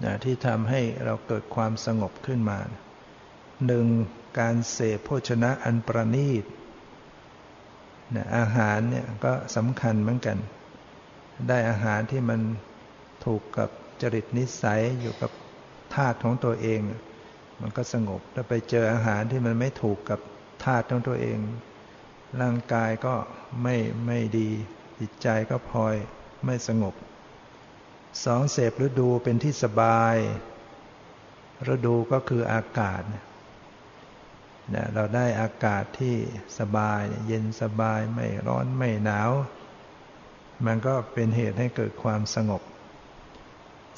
[0.04, 2.60] นะที่ทำให้เราเกิดความสงบขึ้นมา
[3.66, 3.88] หนึ่ง
[4.40, 6.44] การเสพโภชนะอันประณีต
[8.38, 10.38] อาหารเนี่ยก็สำคัญเหมือนกัน
[11.50, 12.40] ได้อาหารที่มัน
[13.26, 13.70] ถูกกับ
[14.02, 15.32] จริตนิสัยอยู่กับ
[15.96, 16.80] ธาตุของตัวเอง
[17.62, 20.20] มันก็สงบถ้าไปเจออาหารที่มันไม่ถูกกับ
[20.64, 21.40] ธาตุของตัวเอง
[22.42, 23.16] ร่างกายก็
[23.64, 24.50] ไม่ไม่ดี
[25.00, 25.96] จิตใจก็พลอย
[26.46, 26.94] ไม่สงบ
[28.26, 30.16] สองเสพฤดูเป็นที่สบาย
[31.74, 36.16] ฤดูก็คืออากาศเนี่ยเราได้อากาศที่
[36.60, 39.32] สบายเย็นสบายไม่ร้อนไม่หนาว
[40.66, 42.62] มันก็เป็นเหตุให้เกิดความสงบ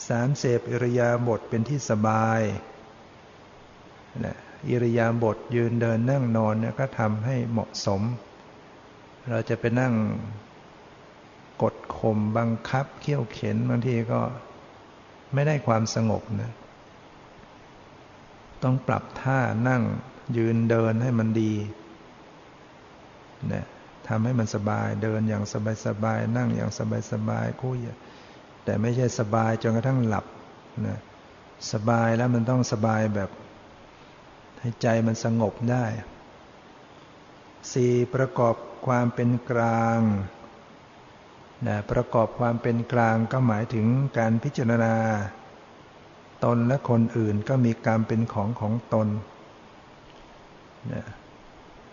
[0.07, 2.41] สามเสพอิริยาบถเป็นที่สบาย
[4.25, 4.37] นะ
[4.69, 8.01] อิริยาบถยืนเดินนั่งนอนเนี่ยก็ทำให้เหมาะสม
[9.29, 9.93] เราจะไปนั่ง
[11.61, 14.21] กดข่มบังคับเขี่ยวเข็นบางทีก็
[15.33, 16.51] ไม่ได้ความสงบนะ
[18.63, 19.39] ต้องปรับท่า
[19.69, 19.83] นั่ง
[20.37, 21.53] ยืนเดินให้มันดี
[23.53, 23.65] นะ
[24.07, 25.43] ทำให้มันสบายเดินอย่าง
[25.85, 26.71] สบายๆนั่งอย่าง
[27.11, 27.77] สบายๆคุย
[28.63, 30.25] แต่ไม่ใช่สบายจนกระทั่งหลับ
[30.87, 30.99] นะ
[31.73, 33.29] สบายแล้วมันต้องสบายแบบ
[34.59, 35.85] ให้ใจมันสงบได้
[37.73, 38.55] สี่ประกอบ
[38.87, 39.99] ความเป็นกลาง
[41.67, 44.95] นะประกอบความเป็นกลางก็หมายถึงการพิจารณา
[46.43, 49.07] ตนและคนอื่นก็มีกรรมเป็นของของตน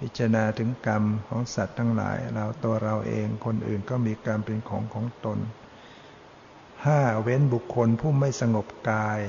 [0.01, 5.39] พิจารณาถึงกรรมของสัตว์ทั้งหลาย เราตัวเราเองคนอื่นก็มีกรรมเป็นของของตน
[6.84, 9.20] ห้าเว้นบุคคลผู้ไม่สงบกาย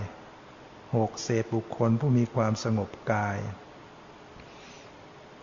[0.95, 3.37] หกเศษบุคคลผู้มีความสงบกาย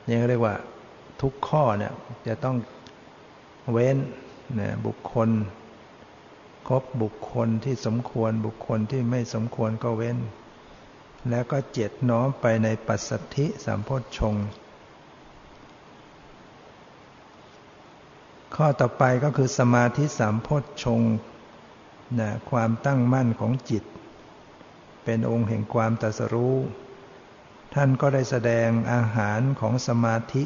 [0.09, 0.55] นี่เรียกว่า
[1.21, 1.93] ทุกข้อเนี่ย
[2.29, 2.57] จะต้อง
[3.73, 3.97] เว้น
[4.59, 5.29] นี่ยบุคคล
[6.69, 10.19] ครบบุคคลที่สมควรบุคคลที่ไม่สมควรก็เว้น
[11.31, 14.35] แล้วก็เจ็ดน้อมไปในปัสสัทธิสามโพชฌง
[18.55, 21.01] ข้อต่อไปก็คือสมาธิสามโพชฌง
[22.21, 23.85] นะความตั้งมั่นของจิต
[25.05, 26.57] เป็นองค์แห่งความตรัสรู้
[27.75, 30.45] ท่านก็ได้แสดงอาหารของสมาธิ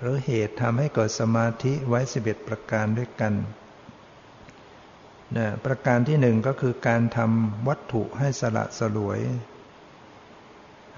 [0.00, 3.34] หรือเหตุทำให้เกิดสมาธิไว้สิบเอ็ดประการด้วยกัน
[5.36, 9.20] นะประการที่หนึ่งก็คือการทำวัตถุให้สละสลวย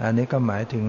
[0.03, 0.87] อันนี้ก็หมายถึง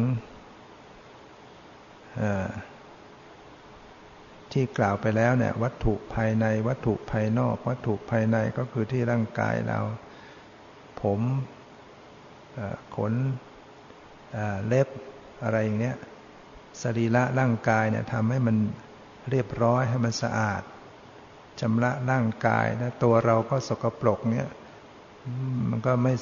[4.51, 9.79] ที่กล่าวไปแล้วเนี่ยวัตถุภายในวัตถุภายนอก วัตถุภายในก็คือที่ร่างกายเรา
[11.01, 11.19] ผม
[12.95, 13.13] ขน
[14.67, 14.87] เล็บ
[15.43, 15.95] อะไรอย่างเนี้ย
[16.81, 18.57] สรีระร่างกายเนี่ยทำให้มัน
[19.29, 20.61] เรียบร้อยให้มันสะอาด
[21.61, 24.47] ชำระร่างกายนะตัวเราก็สกปรกเนี่ย
[25.69, 26.13] มันก็ไม่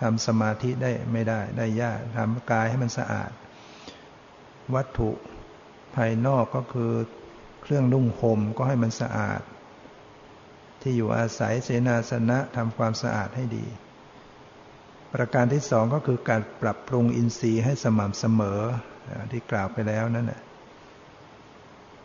[0.00, 3.30] ทำสมาธิได้ไม่ได้ได้ยากทำกายให้มันสะอาด
[4.74, 5.10] วัตถุ
[5.94, 6.92] ภายนอกก็คือ
[7.62, 9.40] เครื่องนุ่งห่มก็ให้มันสะอาด
[10.80, 13.66] ที่อยู่อาศัยเสนาสนะทำความสะอาดให้ดี
[15.14, 18.60] ประการที่สองก็คือการปรับปรุงอินทรีย์ให้สม่ำเสมอ
[19.32, 20.42] ที่กล่าวไปแล้วนั่นแหละ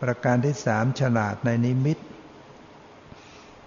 [0.01, 1.97] ประการที่สามฉลาดในนิมิต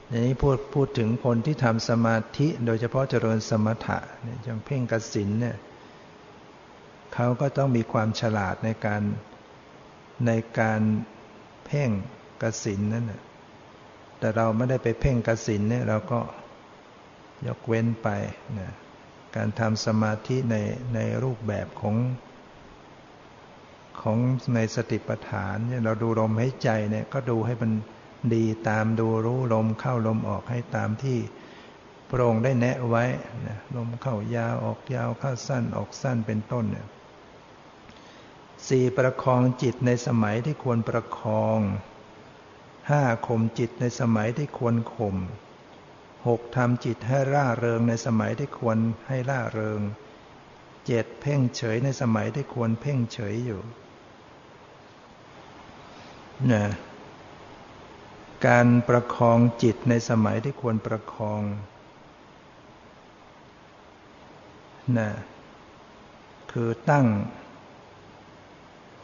[0.09, 5.57] ในนี้พูดพูดถึงคนที่ทำสมาธิโดยเฉพาะเจริญสมถะเนี่ยอย่างเพ่งกสินเนี่ย
[7.14, 9.02] เขาก็ต้องมีความฉลาดในการ
[10.26, 10.30] ใน
[10.61, 10.80] การ
[11.66, 11.90] เพ่ง
[12.42, 13.22] กสินนั่นแหะ
[14.18, 16.20] แต่เราไม่ได้ไปเพ่งกสินเนี่ยเราก็
[17.46, 18.09] ยกเว้นไป
[18.59, 18.72] นะ
[19.36, 20.57] การทำสมาธิใน
[20.94, 21.96] ในรูปแบบของ
[24.00, 24.18] ของ
[24.54, 27.72] ในสติปัฏฐานเนี่ยเราดูลมหายใจเนี่ยก็ดูให้มัน
[28.35, 31.19] ดีตามดูรู้ลมเข้าลมออกให้ตามที่
[32.11, 33.05] พระองค์ได้แนะไว้
[33.47, 36.87] นะลมเข้ายาวออกยาวเข้าสั้นออกสั้นเป็นต้นเนี่ย
[38.69, 41.59] สี่ประคองจิตในสมัยที่ควรประคอง
[42.91, 45.17] ห้าข่มจิตในสมัยที่ควรข่ม
[46.27, 49.81] หกทำจิตให้ร่าเริงในสมัยที่ควรให้ร่าเริง
[50.87, 53.61] เจ็ดเพ่งเฉยในสมัยที่ควรเพ่งเฉยอยู่
[56.53, 56.64] นะ
[58.47, 61.42] การประคองจิตในสมัยที่ควรประคอง
[64.99, 65.11] นะ
[66.53, 67.07] คือตั้ง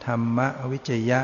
[0.05, 0.39] ธรรม
[0.71, 1.21] วิจยะ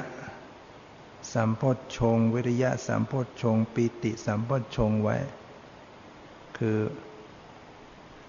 [1.33, 5.17] สัมโพธชงวิริยะสัมโพธชงปิติสัมโพธชงไว้
[6.57, 6.77] คือ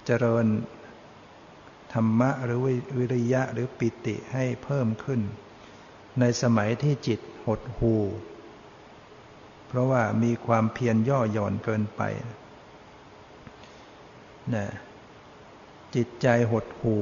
[0.05, 0.47] เจริญ
[1.93, 2.59] ธรรมะหรือ
[2.99, 5.21] วิริยะหรือปิติให้เพิ่มขึ้น
[6.21, 7.95] ในสมัยที่จิตหดหู
[9.73, 12.03] เพราะว่ามีความเพียรย่อหย่อนเกินไป
[14.55, 14.67] นะ
[15.95, 16.97] จิตใจหดหู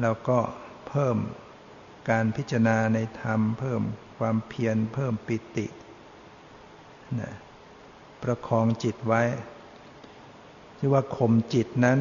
[0.00, 0.38] แล้วก็
[0.88, 1.16] เพิ่ม
[2.10, 3.82] การพิจารณาในธรรม เพิ่ม
[4.18, 5.66] ความเพียรเพิ่มปิติ
[7.20, 7.32] นะ
[8.22, 9.22] ประคองจิตไว้
[10.78, 12.00] ที่ว่าข่มจิตนั้น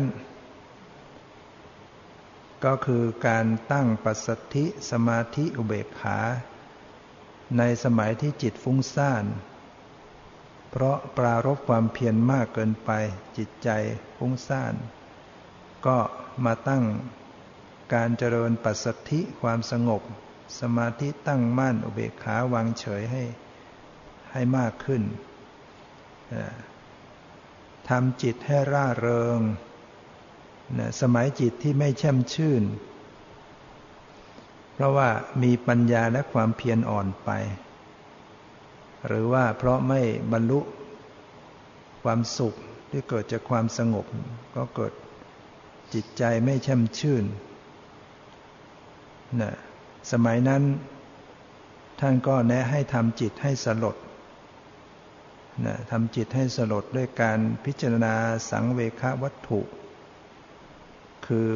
[2.66, 6.18] ก็คือการตั้งปัสสธิสมาธิอุเบกขา
[7.58, 9.26] ในสมัยที่จิตฟุ้งซ่าน
[10.70, 12.92] เพราะปรารบความเพียรมากเกินไป
[13.38, 13.70] จิตใจ
[14.18, 14.74] ฟุ้งซ่าน
[15.86, 15.98] ก็
[16.46, 16.84] มาตั้ง
[17.94, 20.02] การเจริญปัสสธิความสงบ
[20.60, 23.24] สมาธิตั้งมั่นอุเบกขาวางเฉยให้
[24.32, 25.04] ให้มากขึ้น
[27.90, 29.40] ทำจิตให้ร่าเริง
[31.02, 32.64] สมัยจิตที่ไม่แช่มชื่น
[34.82, 35.10] ราะว่า
[35.44, 37.30] มีปัญญาและความเพียรอ่อนไป
[39.08, 40.02] หรือว่าเพราะไม่
[40.32, 40.60] บรรลุ
[42.04, 42.56] ความสุข
[42.92, 44.06] ที่เกิดจากความสงบ
[44.56, 44.94] ก็เกิด
[45.94, 47.26] จิตใจไม่แช่มชื่น
[49.42, 49.54] นะ
[50.12, 50.64] สมัยนั้น
[52.00, 53.98] ท่านก็แนะให้ทำจิตให้สลด
[55.66, 58.14] นะทำจิตให้สลดด้วยการพิจารณา
[58.52, 59.62] สังเวควัตถุ
[61.26, 61.50] คือ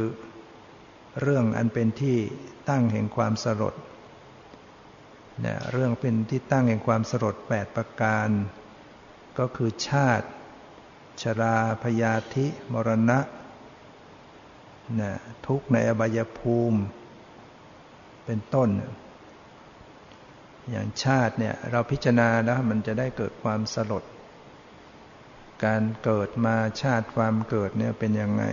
[1.21, 2.17] เรื่องอันเป็นที่
[2.69, 3.75] ตั้งแห่งความสลด
[5.41, 8.29] เนี่ยเรื่องเป็นที่ตั้งแห่งความสลดแปดประการ
[9.39, 10.27] ก็คือชาติ
[11.21, 13.19] ชราพยาธิมรณะ
[14.99, 15.11] นะ
[15.45, 16.79] ทุกในอบายภูมิ
[18.25, 18.69] เป็นต้น
[20.69, 24.03] อย่างชาติเนี่ยเราพิจารณาแล้วมันจะได้เกิดความสลด
[25.65, 28.43] การเกิดมาชาติความเกิดเนี่ยเป็นยังไง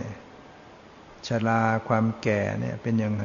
[1.29, 3.25] ชราความแก่เนี่ยเป็นยังไง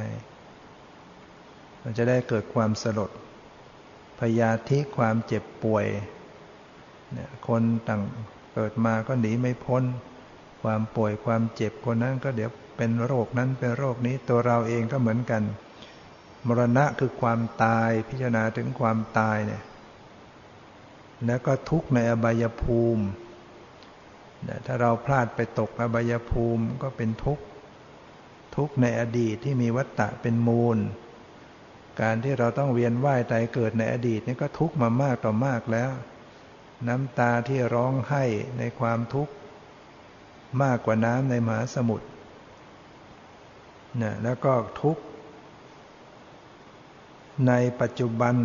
[1.82, 3.12] มันจะได้เกิดความสลด
[4.20, 5.86] พยาธิความเจ็บป่วย
[7.14, 8.02] เนี่ยคนต่าง
[8.54, 9.84] เกิดมาก็หนีไม่พ้น
[10.64, 15.44] ความป่วยความเจ็บคนนั้นก็เดี๋ยวเป็นโรคนั้นเป็นโรคนี้ตัวเราเองก็เหมือนกัน
[16.48, 19.64] มรณะคือความตายพิจารณาถึงความตายเนี่ย
[21.26, 23.06] แล้วก็ทุกข์ในอบายภูมิ
[24.66, 27.44] ถ้าเราพลาดไปตกอบายภูมิก็เป็นทุกข์
[28.58, 30.78] ทุกในอดีตที่มีวัตตะเป็นมูล
[32.02, 35.92] การที่เราต้องเวียนว่ายตายเกิดในอดีตนี่ก็ทุกมามากต่อมากแล้ว
[36.88, 38.24] น้ำตาที่ร้องไห้
[38.58, 39.34] ในความทุกข์
[40.64, 42.08] มากกว่าน้ำในมหาสมุทร
[44.02, 45.04] นะแล้วก็ทุกข์
[47.48, 48.36] ในปัจจุบัน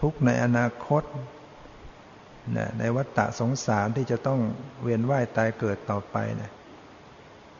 [0.00, 1.02] ทุกข์ในอนาคต
[2.56, 4.40] นะในวัฏฏะสงสารที่จะต้อง
[4.82, 6.50] เวียนว่ายตายเกิดต่อไปนะ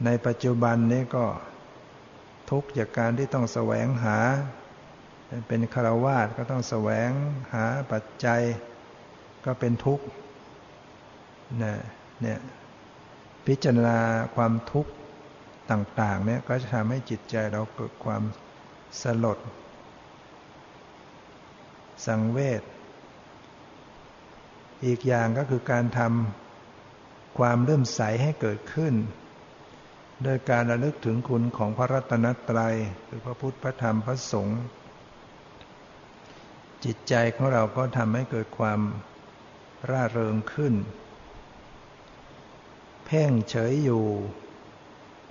[0.04, 1.24] ในปัจจุบันนี้ก็
[2.50, 4.18] ทุกข์จากการที่ต้องแสวงหา
[5.48, 7.10] เป็นคารวาสก็ต้องแสวง
[7.52, 8.42] หาปัจจัย
[9.44, 10.04] ก็เป็นทุกข์
[11.62, 11.74] นะ
[12.22, 12.40] เนี่ย
[13.46, 13.98] พิจารณา
[14.36, 14.92] ความทุกข์
[15.70, 18.22] ต่างๆเนี่ยก็จะทำให้จิตใจเราเกิดความ
[19.02, 19.38] สลด
[22.06, 22.62] สังเวช
[24.86, 28.94] อีกอย่างก็คือการทำความเลื่อมใสให้เกิดขึ้น
[30.22, 34.60] โดยการระลึกถึงคุณของพระรัตนตรัยหรือพระพุทธพระธรรมพระสงฆ์
[36.84, 38.80] จิตใจของเราก็ทำให้เกิดความ
[39.90, 40.74] ร่าเริงขึ้น
[43.06, 44.04] เพ่งเฉยอยู่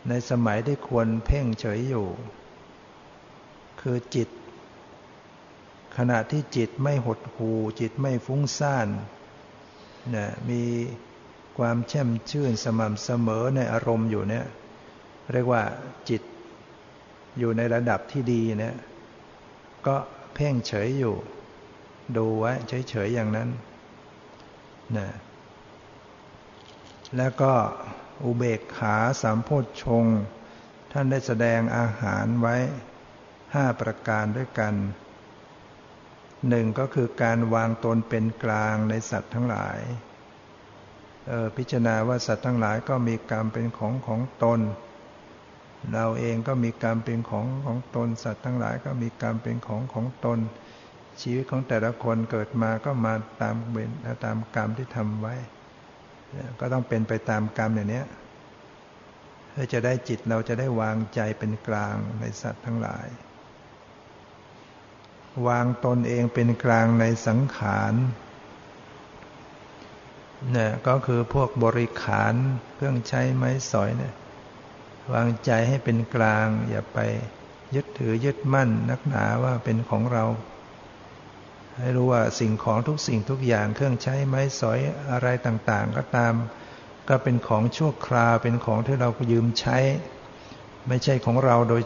[0.09, 2.07] ในสมัยที่ควรเพ่งเฉยอยู่
[3.81, 4.29] คือจิต
[5.97, 8.88] ขณะที่จิตไม่หดหูจิตไม่ฟุ้งซ่าน
[10.15, 10.63] นะมี
[11.57, 14.45] ความแช่มชื่นสม่ำเสมอในอารมณ์อยู่เนี่ย
[15.34, 15.63] เรียกว่า
[16.09, 16.21] จิต
[17.38, 18.75] อยู่ในระดับที่ดีเนี่ย
[19.88, 19.95] ก็
[20.34, 21.15] เพ่งเฉยอยู่
[22.17, 22.51] ดูไว้
[22.89, 23.49] เฉยๆอย่างนั้น
[24.97, 25.09] นะ
[27.17, 27.53] แล้วก็
[28.23, 30.05] อุเบกขาสามโพชฌง
[30.91, 32.55] ท่านได้แสดงอาหารไว้
[33.53, 34.73] ห้าประการด้วยกัน
[36.49, 39.80] หนึ่งก็คือการวางตนเป็นกลางในสัตว์ทั้งหลาย
[41.57, 44.59] พิจารณาว่าสัตว์ทั้งหลายก็มีกรรมเป็นของของตน
[45.93, 50.39] เราเองก็มีกรรมเป็นของของตนสัตว์ทั้งหลายก็มีกรรมเป็นของของตน
[51.21, 53.91] ชีวิตของแต่ละคนเกิดมาก็มาตามเวร
[54.25, 55.35] ตามกรรมที่ทำไว้
[56.59, 58.03] ก็ต้องเป็นไปตามกรรมอย่างนี้
[59.51, 63.07] เพื่อจะได้จิตเราจะได้วางใจเป็นกลางในสัตว์ทั้งหลาย
[65.47, 67.93] วางตนเองเป็นกลางในสังขาร
[70.51, 72.33] เนี่ยก็คือพวกบริขาร
[72.75, 74.13] เครื่องใช้ไม้สอยเนี่ย
[75.14, 76.99] วางใจให้เป็นกลาง อย่าไป
[77.76, 80.26] ยึดถือยึดมั่น นักหนาว่าเป็นของเรา
[81.78, 84.80] ให้รู้ว่าสิ่งของทุกสิ่งทุกอย่างเครื่องใช้ไม้สอย
[85.12, 86.34] อะไรต่างๆ ก็ตาม
[87.10, 89.78] ก็เป็นของชั่วคราวเป็นของที่เรายืมใช้
[90.88, 91.82] ไม่ใช่ของเราโดย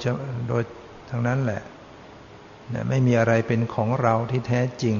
[0.49, 0.63] โดย
[1.09, 1.61] ทางนั้นแหละ
[2.73, 4.95] นะไม่มีอะไรเป็นของเราที่แท้จริง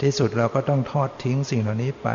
[0.00, 2.08] ที่สุดเราก็ต้องทอดทิ้งสิ่งเหล่านี้ไป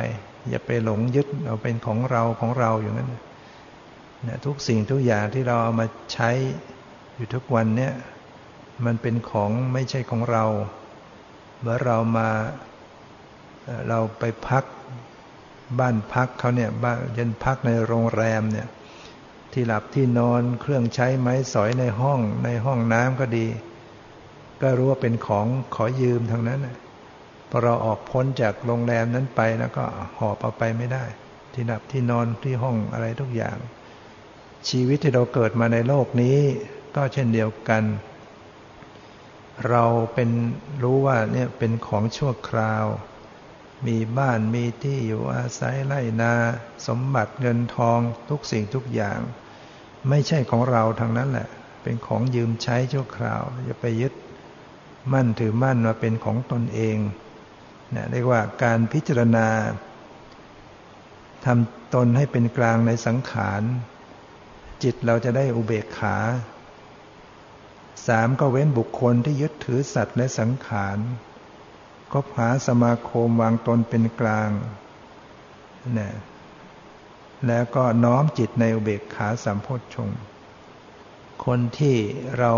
[0.49, 3.21] อย่าไปหลงยึดเอาเป็นของเราของเราอย่างนั้นนะ
[4.45, 6.29] ทุกสิ่งทุกอย่างที่เราเอามาใช้
[7.15, 7.93] อยู่ทุกวันเนี่ย
[8.85, 10.45] มันเป็นของไม่ใช่ของเรา
[11.59, 12.29] เมื่อเรามา
[13.87, 14.63] เราไปพัก
[15.79, 18.67] บ้านพักเขาเนี่ยบ้านยันพักในโรงแรมเนี่ย
[19.53, 23.47] ที่หลับที่นอนเครื่องใช้ไม้สอยในห้องในห้องน้ำก็ดี
[24.61, 26.59] ก็รู้ว่าเป็นของขอยืมทั้งนั้น
[27.49, 29.83] พอเราออกพ้นจากโรงแรมนั้นไปแล้วก็
[30.17, 31.03] หอบเอาไปไม่ได้
[31.53, 33.57] ที่หลับที่นอนที่ห้องอะไรทุกอย่าง
[34.69, 36.37] ชีวิตที่เราเกิดมาในโลกนี้
[36.95, 37.83] ก็เช่นเดียวกัน
[39.69, 40.29] เราเป็น
[40.83, 42.85] รู้ว่าเนี่ยเป็นของชั่วคราว
[43.87, 46.33] มีบ้านมีที่อยู่อาศัยไร่นา
[46.87, 47.99] สมบัติเงินทอง
[48.29, 49.19] ทุกสิ่งทุกอย่าง
[50.09, 51.47] ไม่ใช่ของเราทางนั้นแหละ
[51.83, 54.13] เป็นของยืมใช้ชั่วคราวอย่าไปยึด
[55.13, 56.97] มั่นถือมั่นมาเป็นของตนเอง
[57.95, 59.47] นะเรียกว่าการพิจารณา
[61.45, 63.61] ทำตนให้เป็นกลางในสังขาร
[64.83, 66.17] จิตเราจะได้อุเบกขา
[68.07, 70.97] สามก็เว้นบุคคลที่ยึดถือสัตว์และสังขาร
[72.11, 74.49] ก็หาสมาคมวางตนเป็นกลาง
[75.97, 76.11] นะ
[77.47, 80.09] แล้วก็น้อมจิตในอุเบกขาสัมโพชฌง
[81.45, 81.97] คนที่
[82.39, 82.53] เรา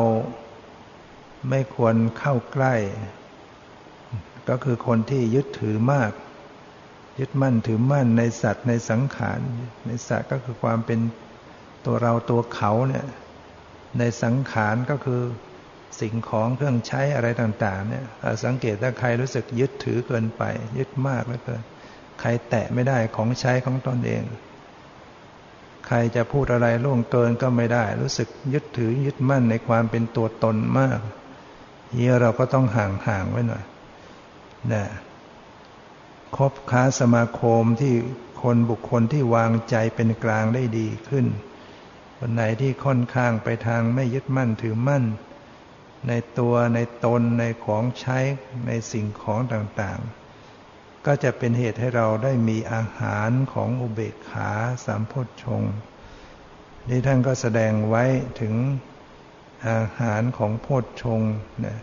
[1.49, 2.75] ไม่ควรเข้าใกล้
[4.49, 6.11] ก็คือคนที่ยึดถือมาก
[7.19, 9.39] ยึดมั่นถือมั่นในสัตว์ในสังขาร
[9.87, 10.99] ในสัตว์ก็คือความเป็น
[11.85, 13.05] ตัวเราตัวเขาเนี่ย
[13.99, 15.21] ในสังขารก็คือ
[16.01, 18.05] สิ่งของเครื่องใช้อะไรต่าง ๆ เนี่ย
[18.43, 20.43] สังเกตถ้าใครรู้สึกยึดถือเกินไป
[20.77, 21.61] ยึดมากแล้วเกิน
[22.21, 24.23] ใครแตะไม่ได้ของใช้ของตนเอง
[25.87, 30.99] ใครจะพูดอะไรล่วงเกินก็ไม่ได้ รู้สึกยึดถือยึดมั่นในความเป็นตัวตนมาก
[31.93, 33.63] เยี่เราก็ต้องห่างๆไว้หน่อย
[34.73, 34.85] นะ
[36.37, 37.93] คบค้าสมาคมที่
[38.43, 41.25] คนบุคคลที่วางใจเป็นกลางได้ดีขึ้น
[42.25, 45.03] คนไหนที่ค่อนข้างไปทางไม่ยึดมั่นถือมั่น
[46.07, 48.19] ในตัวในตนในของใช้
[48.67, 54.51] ในสิ่งของต่างๆ ก็จะเป็นเหตุให้เราได้มีอาหารของอุเบกขา
[54.85, 55.13] สามพ
[55.43, 55.61] ชง
[56.89, 58.03] นี่ท่านก็แสดงไว้
[58.41, 58.55] ถึง
[59.69, 61.21] อาหารของโพชฌง
[61.65, 61.77] นะ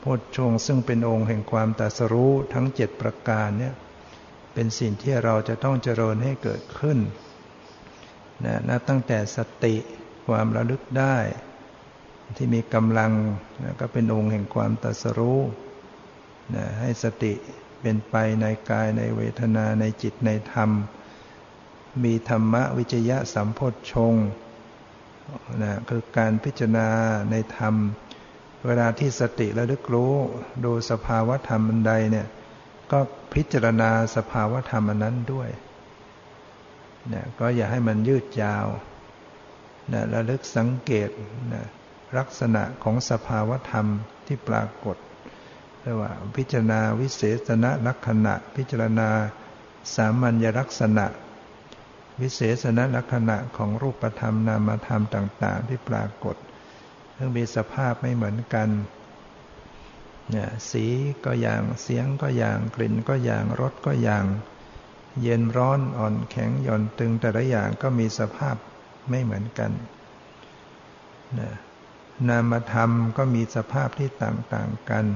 [0.00, 3.74] โพชฌงซึ่งเป็นองค์แห่งความตรัสรู้ทั้งเจ็ดประการเนี่ย
[4.54, 7.00] เป็นสิ่งที่เราจะต้องเจริญให้เกิดขึ้น
[8.44, 9.74] นะนับตั้งแต่สติ
[10.26, 11.16] ความระลึกได้
[12.36, 13.12] ที่มีกำลัง
[13.62, 15.40] นะก็เป็นองค์แห่งความตรัสรู้
[16.54, 17.32] นะให้สติ
[17.80, 20.70] เป็นไปในกายในเวทนาในจิตในธรรม
[22.04, 23.60] มีธรรมวิจยะสัมโพ
[23.92, 24.26] ชงค์
[25.62, 26.88] นะคือการพิจารณา
[27.30, 27.74] ในธรรม
[28.66, 30.14] เวลาที่สติระลึกรู้
[30.64, 32.26] ดูสภาวะธรรมอันใดเนี่ย
[32.92, 33.00] ก็
[33.34, 35.48] พิจารณาสภาวะธรรมอันนั้นด้วย
[37.12, 38.66] นะก็อย่าให้มันยืดยาว
[39.92, 41.10] นะระลึกสังเกต
[41.52, 41.64] นะ
[42.18, 43.86] ลักษณะของสภาวธรรม
[44.26, 44.96] ที่ปรากฏ
[45.80, 49.08] เรียกว่าพิจารณาวิเศษณลักษณะ พิจารณา
[49.94, 51.06] สามัญลักษณะ
[52.20, 56.36] วิเศษณลักษณะของรูปธรรมนามธรรมต่าง ๆ ที่ปรากฏ
[57.16, 58.68] ซึ่งมีสภาพไม่เหมือนกัน
[60.30, 60.84] เนี่ยสี
[61.24, 64.24] ก็อย่างเสียงก็อย่างกลิ่นก็อย่างรสก็อย่าง
[65.22, 68.56] เย็นร้อนอ่อนแข็งหย่อนตึงแต่ละอย่างก็มีสภาพ
[69.10, 69.70] ไม่เหมือนกัน
[71.38, 71.50] นะ
[72.28, 75.06] นามธรรมก็มีสภาพที่ต่างๆกัน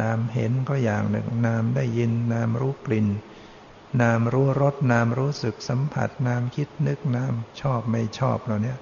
[0.00, 3.08] นามเห็นก็อย่างหนึ่ง นามได้ยิน นามรู้กลิ่น
[4.02, 8.78] นามรู้รส นามรู้สึกสัมผัส นามคิดนึก นามชอบไม่ชอบเราเนี้ย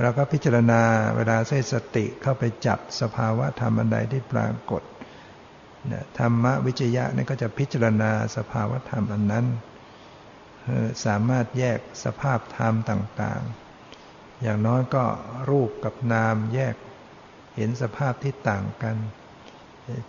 [0.00, 0.82] เราก็พิจารณา
[1.16, 4.82] เวลาใช้สติเข้าไปจับสภาวะธรรมอันใดที่ปรากฏ
[6.18, 9.46] ธรรมวิจยะนี่ก็จะพิจารณาสภาวะธรรมอันนั้น
[11.04, 15.04] สามารถแยกสภาพธรรมต่างๆ อย่างน้อยก็
[15.50, 16.74] รูปกับนามแยก
[17.56, 18.96] เห็นสภาพที่ต่างกัน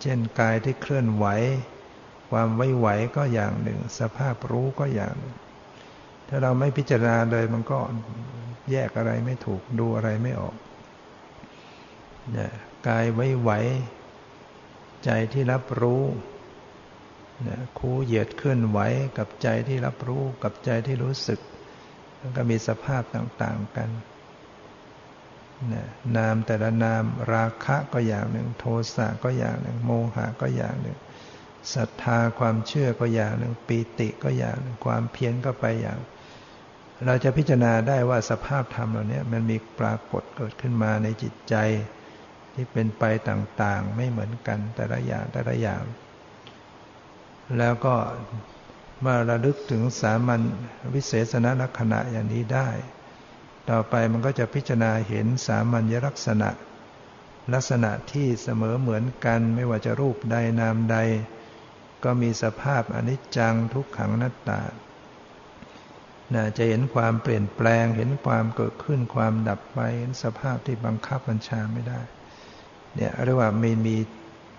[0.02, 1.26] เช่นกายที่เคลื่อนไหว
[2.30, 5.36] ความไว้ไหวก็อย่างหนึ่ง สภาพรู้ก็อย่างหนึ่ง
[6.28, 7.78] ถ้าเราไม่พิจารณาเลยมันก็
[8.70, 10.56] แยกอะไรไม่ถูกดูอะไรไม่ออก
[12.88, 13.50] กายไว้ไหว
[15.04, 16.04] ใจที่รับรู้
[17.46, 18.78] นี่ยคูเหยียดเคลื่อนไหว
[19.18, 21.40] กับใจที่รับรู้กับใจที่รู้สึก
[22.20, 23.90] มันก็มีสภาพต่างๆกัน
[25.72, 25.86] นะ
[26.16, 30.98] นามแต่ละนามราคะก็อย่างหนึ่ง โทสะก็อย่างหนึ่ง โมหะก็อย่างหนึ่ง
[31.74, 35.98] ศรัทธาความเชื่อก็อย่างหนึ่งปีติก็อย่างหนึ่งความเพียรก็ไปอย่าง
[37.06, 41.54] เราจะพิจารณาได้ว่าสภาพธรรมเหล่านี้มันมีปรากฏเกิดขึ้นมาในจิตใจ
[42.58, 45.82] ที่เป็นไปต่างๆ ไม่เหมือนกันแต่ละอย่างแต่ละอย่าง
[47.58, 47.94] แล้วก็
[49.00, 50.40] เมื่อระลึกถึงสามัญ
[50.94, 52.68] วิเศษณลักษณะอย่างนี้ได้
[53.70, 56.50] ต่อไปมันก็จะพิจารณาเห็นสามัญลักษณะ
[57.54, 60.96] ลักษณะที่เสมอเหมือนกันไม่ว่าจะรูปใดนามใด
[62.04, 64.60] ก็มีสภาพอนิจจังทุกขังนัตตา
[66.34, 72.00] นะจะเห็นความเปลี่ยนแปลง เห็นความเกิดขึ้นความดับไป เห็นสภาพที่บังคับบัญชาไม่ได้
[72.98, 73.96] เนี่ยเรียกว่ามีมี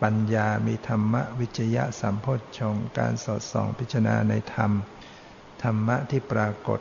[0.04, 4.72] ปัญญา มีธรรมะวิจยะสัมโพชฌงการสอดส่องพิจารณาในธรรม
[5.64, 6.80] ธรรมะที่ปรากฏ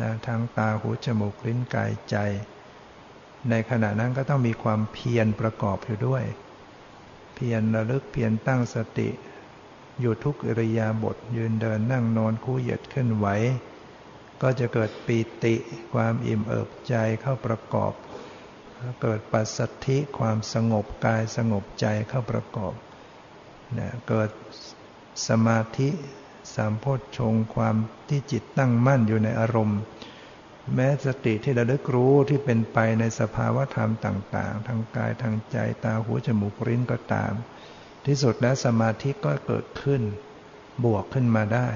[0.00, 2.16] นะทางตาหูจมูกลิ้นกายใจ
[3.50, 6.24] ในขณะนั้นก็ต้องมีความเพียรประกอบอยู่ด้วย
[7.34, 9.08] เพียรระลึกเพียรตั้งสติ
[10.00, 13.26] อยู่ทุกอิริยาบถยืนเดินนั่งนอนคู่เหยียดขึ้นไหว
[14.42, 15.54] ก็จะเกิดปีติ
[15.94, 17.92] ความอิ่มเอิบใจเข้าประกอบ
[19.02, 22.74] เกิดปัสสัทธิความสงบกายสงบใจเข้าประกอบ
[23.78, 24.30] นะเกิด
[25.28, 25.88] สมาธิ
[26.54, 27.76] สามโพชฌงความ
[28.08, 29.80] ที่จิตตั้งมั่นอยู่ในอารมณ์
[30.74, 37.32] แม้สติที่ระลึกรู้ที่เป็นไปในสภาวะธรรมต่าง ๆ ทางกายทางใจตาหูจมูกลิ้นก็ตาม
[38.06, 40.02] ที่สุดแล้วสมาธิก็เกิดขึ้น
[40.84, 41.68] บวกขึ้นมาได้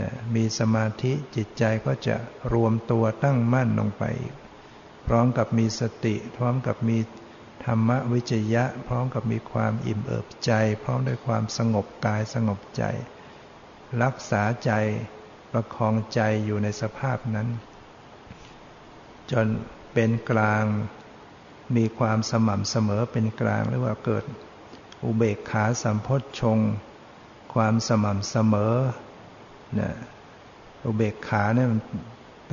[0.00, 2.16] นะมีสมาธิจิตใจก็จะ
[2.52, 4.04] รวมตัวตั้งมั่นลงไป
[5.06, 6.98] พร้อมกับมีสติ พร้อมกับมี
[7.64, 10.52] ธรรมวิจยะ พร้อมกับมีความอิ่มเอิบใจ
[10.82, 12.84] พร้อมด้วยความสงบกายสงบใจ
[14.02, 14.72] รักษาใจ
[15.52, 17.48] ประคองใจอยู่ในสภาพนั้น
[19.32, 19.46] จน
[19.92, 20.64] เป็นกลาง
[21.76, 24.24] มีความสม่ำเสมอเป็นกลางหรือว่าเกิด
[25.04, 26.08] อุเบกขาสัมพ
[26.40, 26.58] ชง
[27.54, 28.74] ความสม่ำเสมอ
[29.78, 29.90] นะ
[30.86, 31.80] อุเบกขาเนี่ยมัน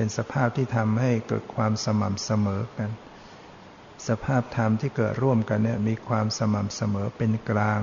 [0.02, 2.90] เป็นสภาพที่ทำให้เกิดความสม่ำเสมอกัน
[4.08, 7.80] สภาพธรรมที่เกิดร่วมกันเนี่ยมีความสม่ำเสมอเป็นกลาง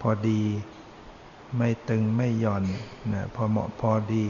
[0.00, 0.42] พอดี
[1.56, 2.64] ไม่ตึงไม่หย่อน
[3.12, 4.26] นะพอเหมาะพอดี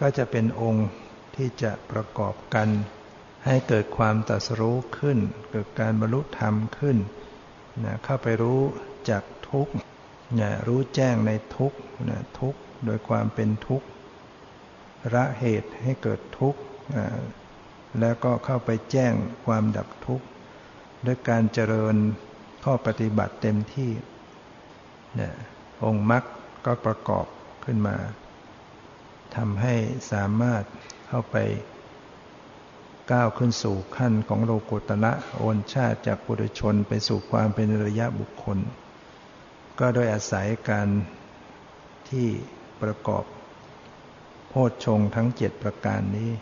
[0.00, 0.88] ก็จะเป็นองค์
[1.36, 2.68] ที่จะประกอบกัน
[3.46, 5.18] ให้เกิดความตัสรู้ขึ้น
[5.50, 6.96] เกิดการบรรลุธรรมขึ้น
[7.84, 8.60] นะเข้าไปรู้
[9.10, 9.68] จากทุก
[10.40, 11.72] นะรู้แจ้งในทุก
[12.08, 12.54] นะทุก
[12.84, 13.86] โดยความเป็นทุกข์
[15.14, 16.60] ระเหตุให้เกิดทุกข์
[18.00, 19.14] แล้วก็เข้าไปแจ้ง
[19.46, 20.26] ความดับทุกข์
[21.06, 21.96] ด้วยการเจริญ
[22.64, 23.92] ข้อปฏิบัติเต็มที่
[25.16, 25.34] เนี่ย
[25.84, 26.24] องค์มรรค
[26.66, 27.26] ก็ประกอบ
[27.64, 27.96] ขึ้นมา
[29.36, 29.74] ทำให้
[30.12, 30.62] สามารถ
[31.08, 31.36] เข้าไป
[33.12, 38.58] ก้าวขึ้นสู่ขั้นของโลกุตละโอนชาติจากปุถุชนไปสู่ความเป็นระยะบุคคล
[39.78, 40.88] ก็โดยอาศัยการ
[42.10, 42.28] ที่
[42.82, 43.24] ประกอบ
[44.52, 46.32] โพชฌงทั้งเจ็ดประการนี้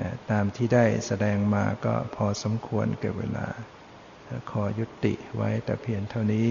[0.00, 3.46] นะตามที่ได้แสดงมาก็พอสมควรเก็บเวลา
[4.50, 6.48] ขอยุติไว้แต่เพียงเท่านี้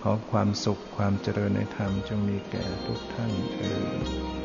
[0.00, 3.72] ขอความสุขความเจริญในธรรมจงมีแก่ทุกท่านเถิ
[4.36, 4.39] ด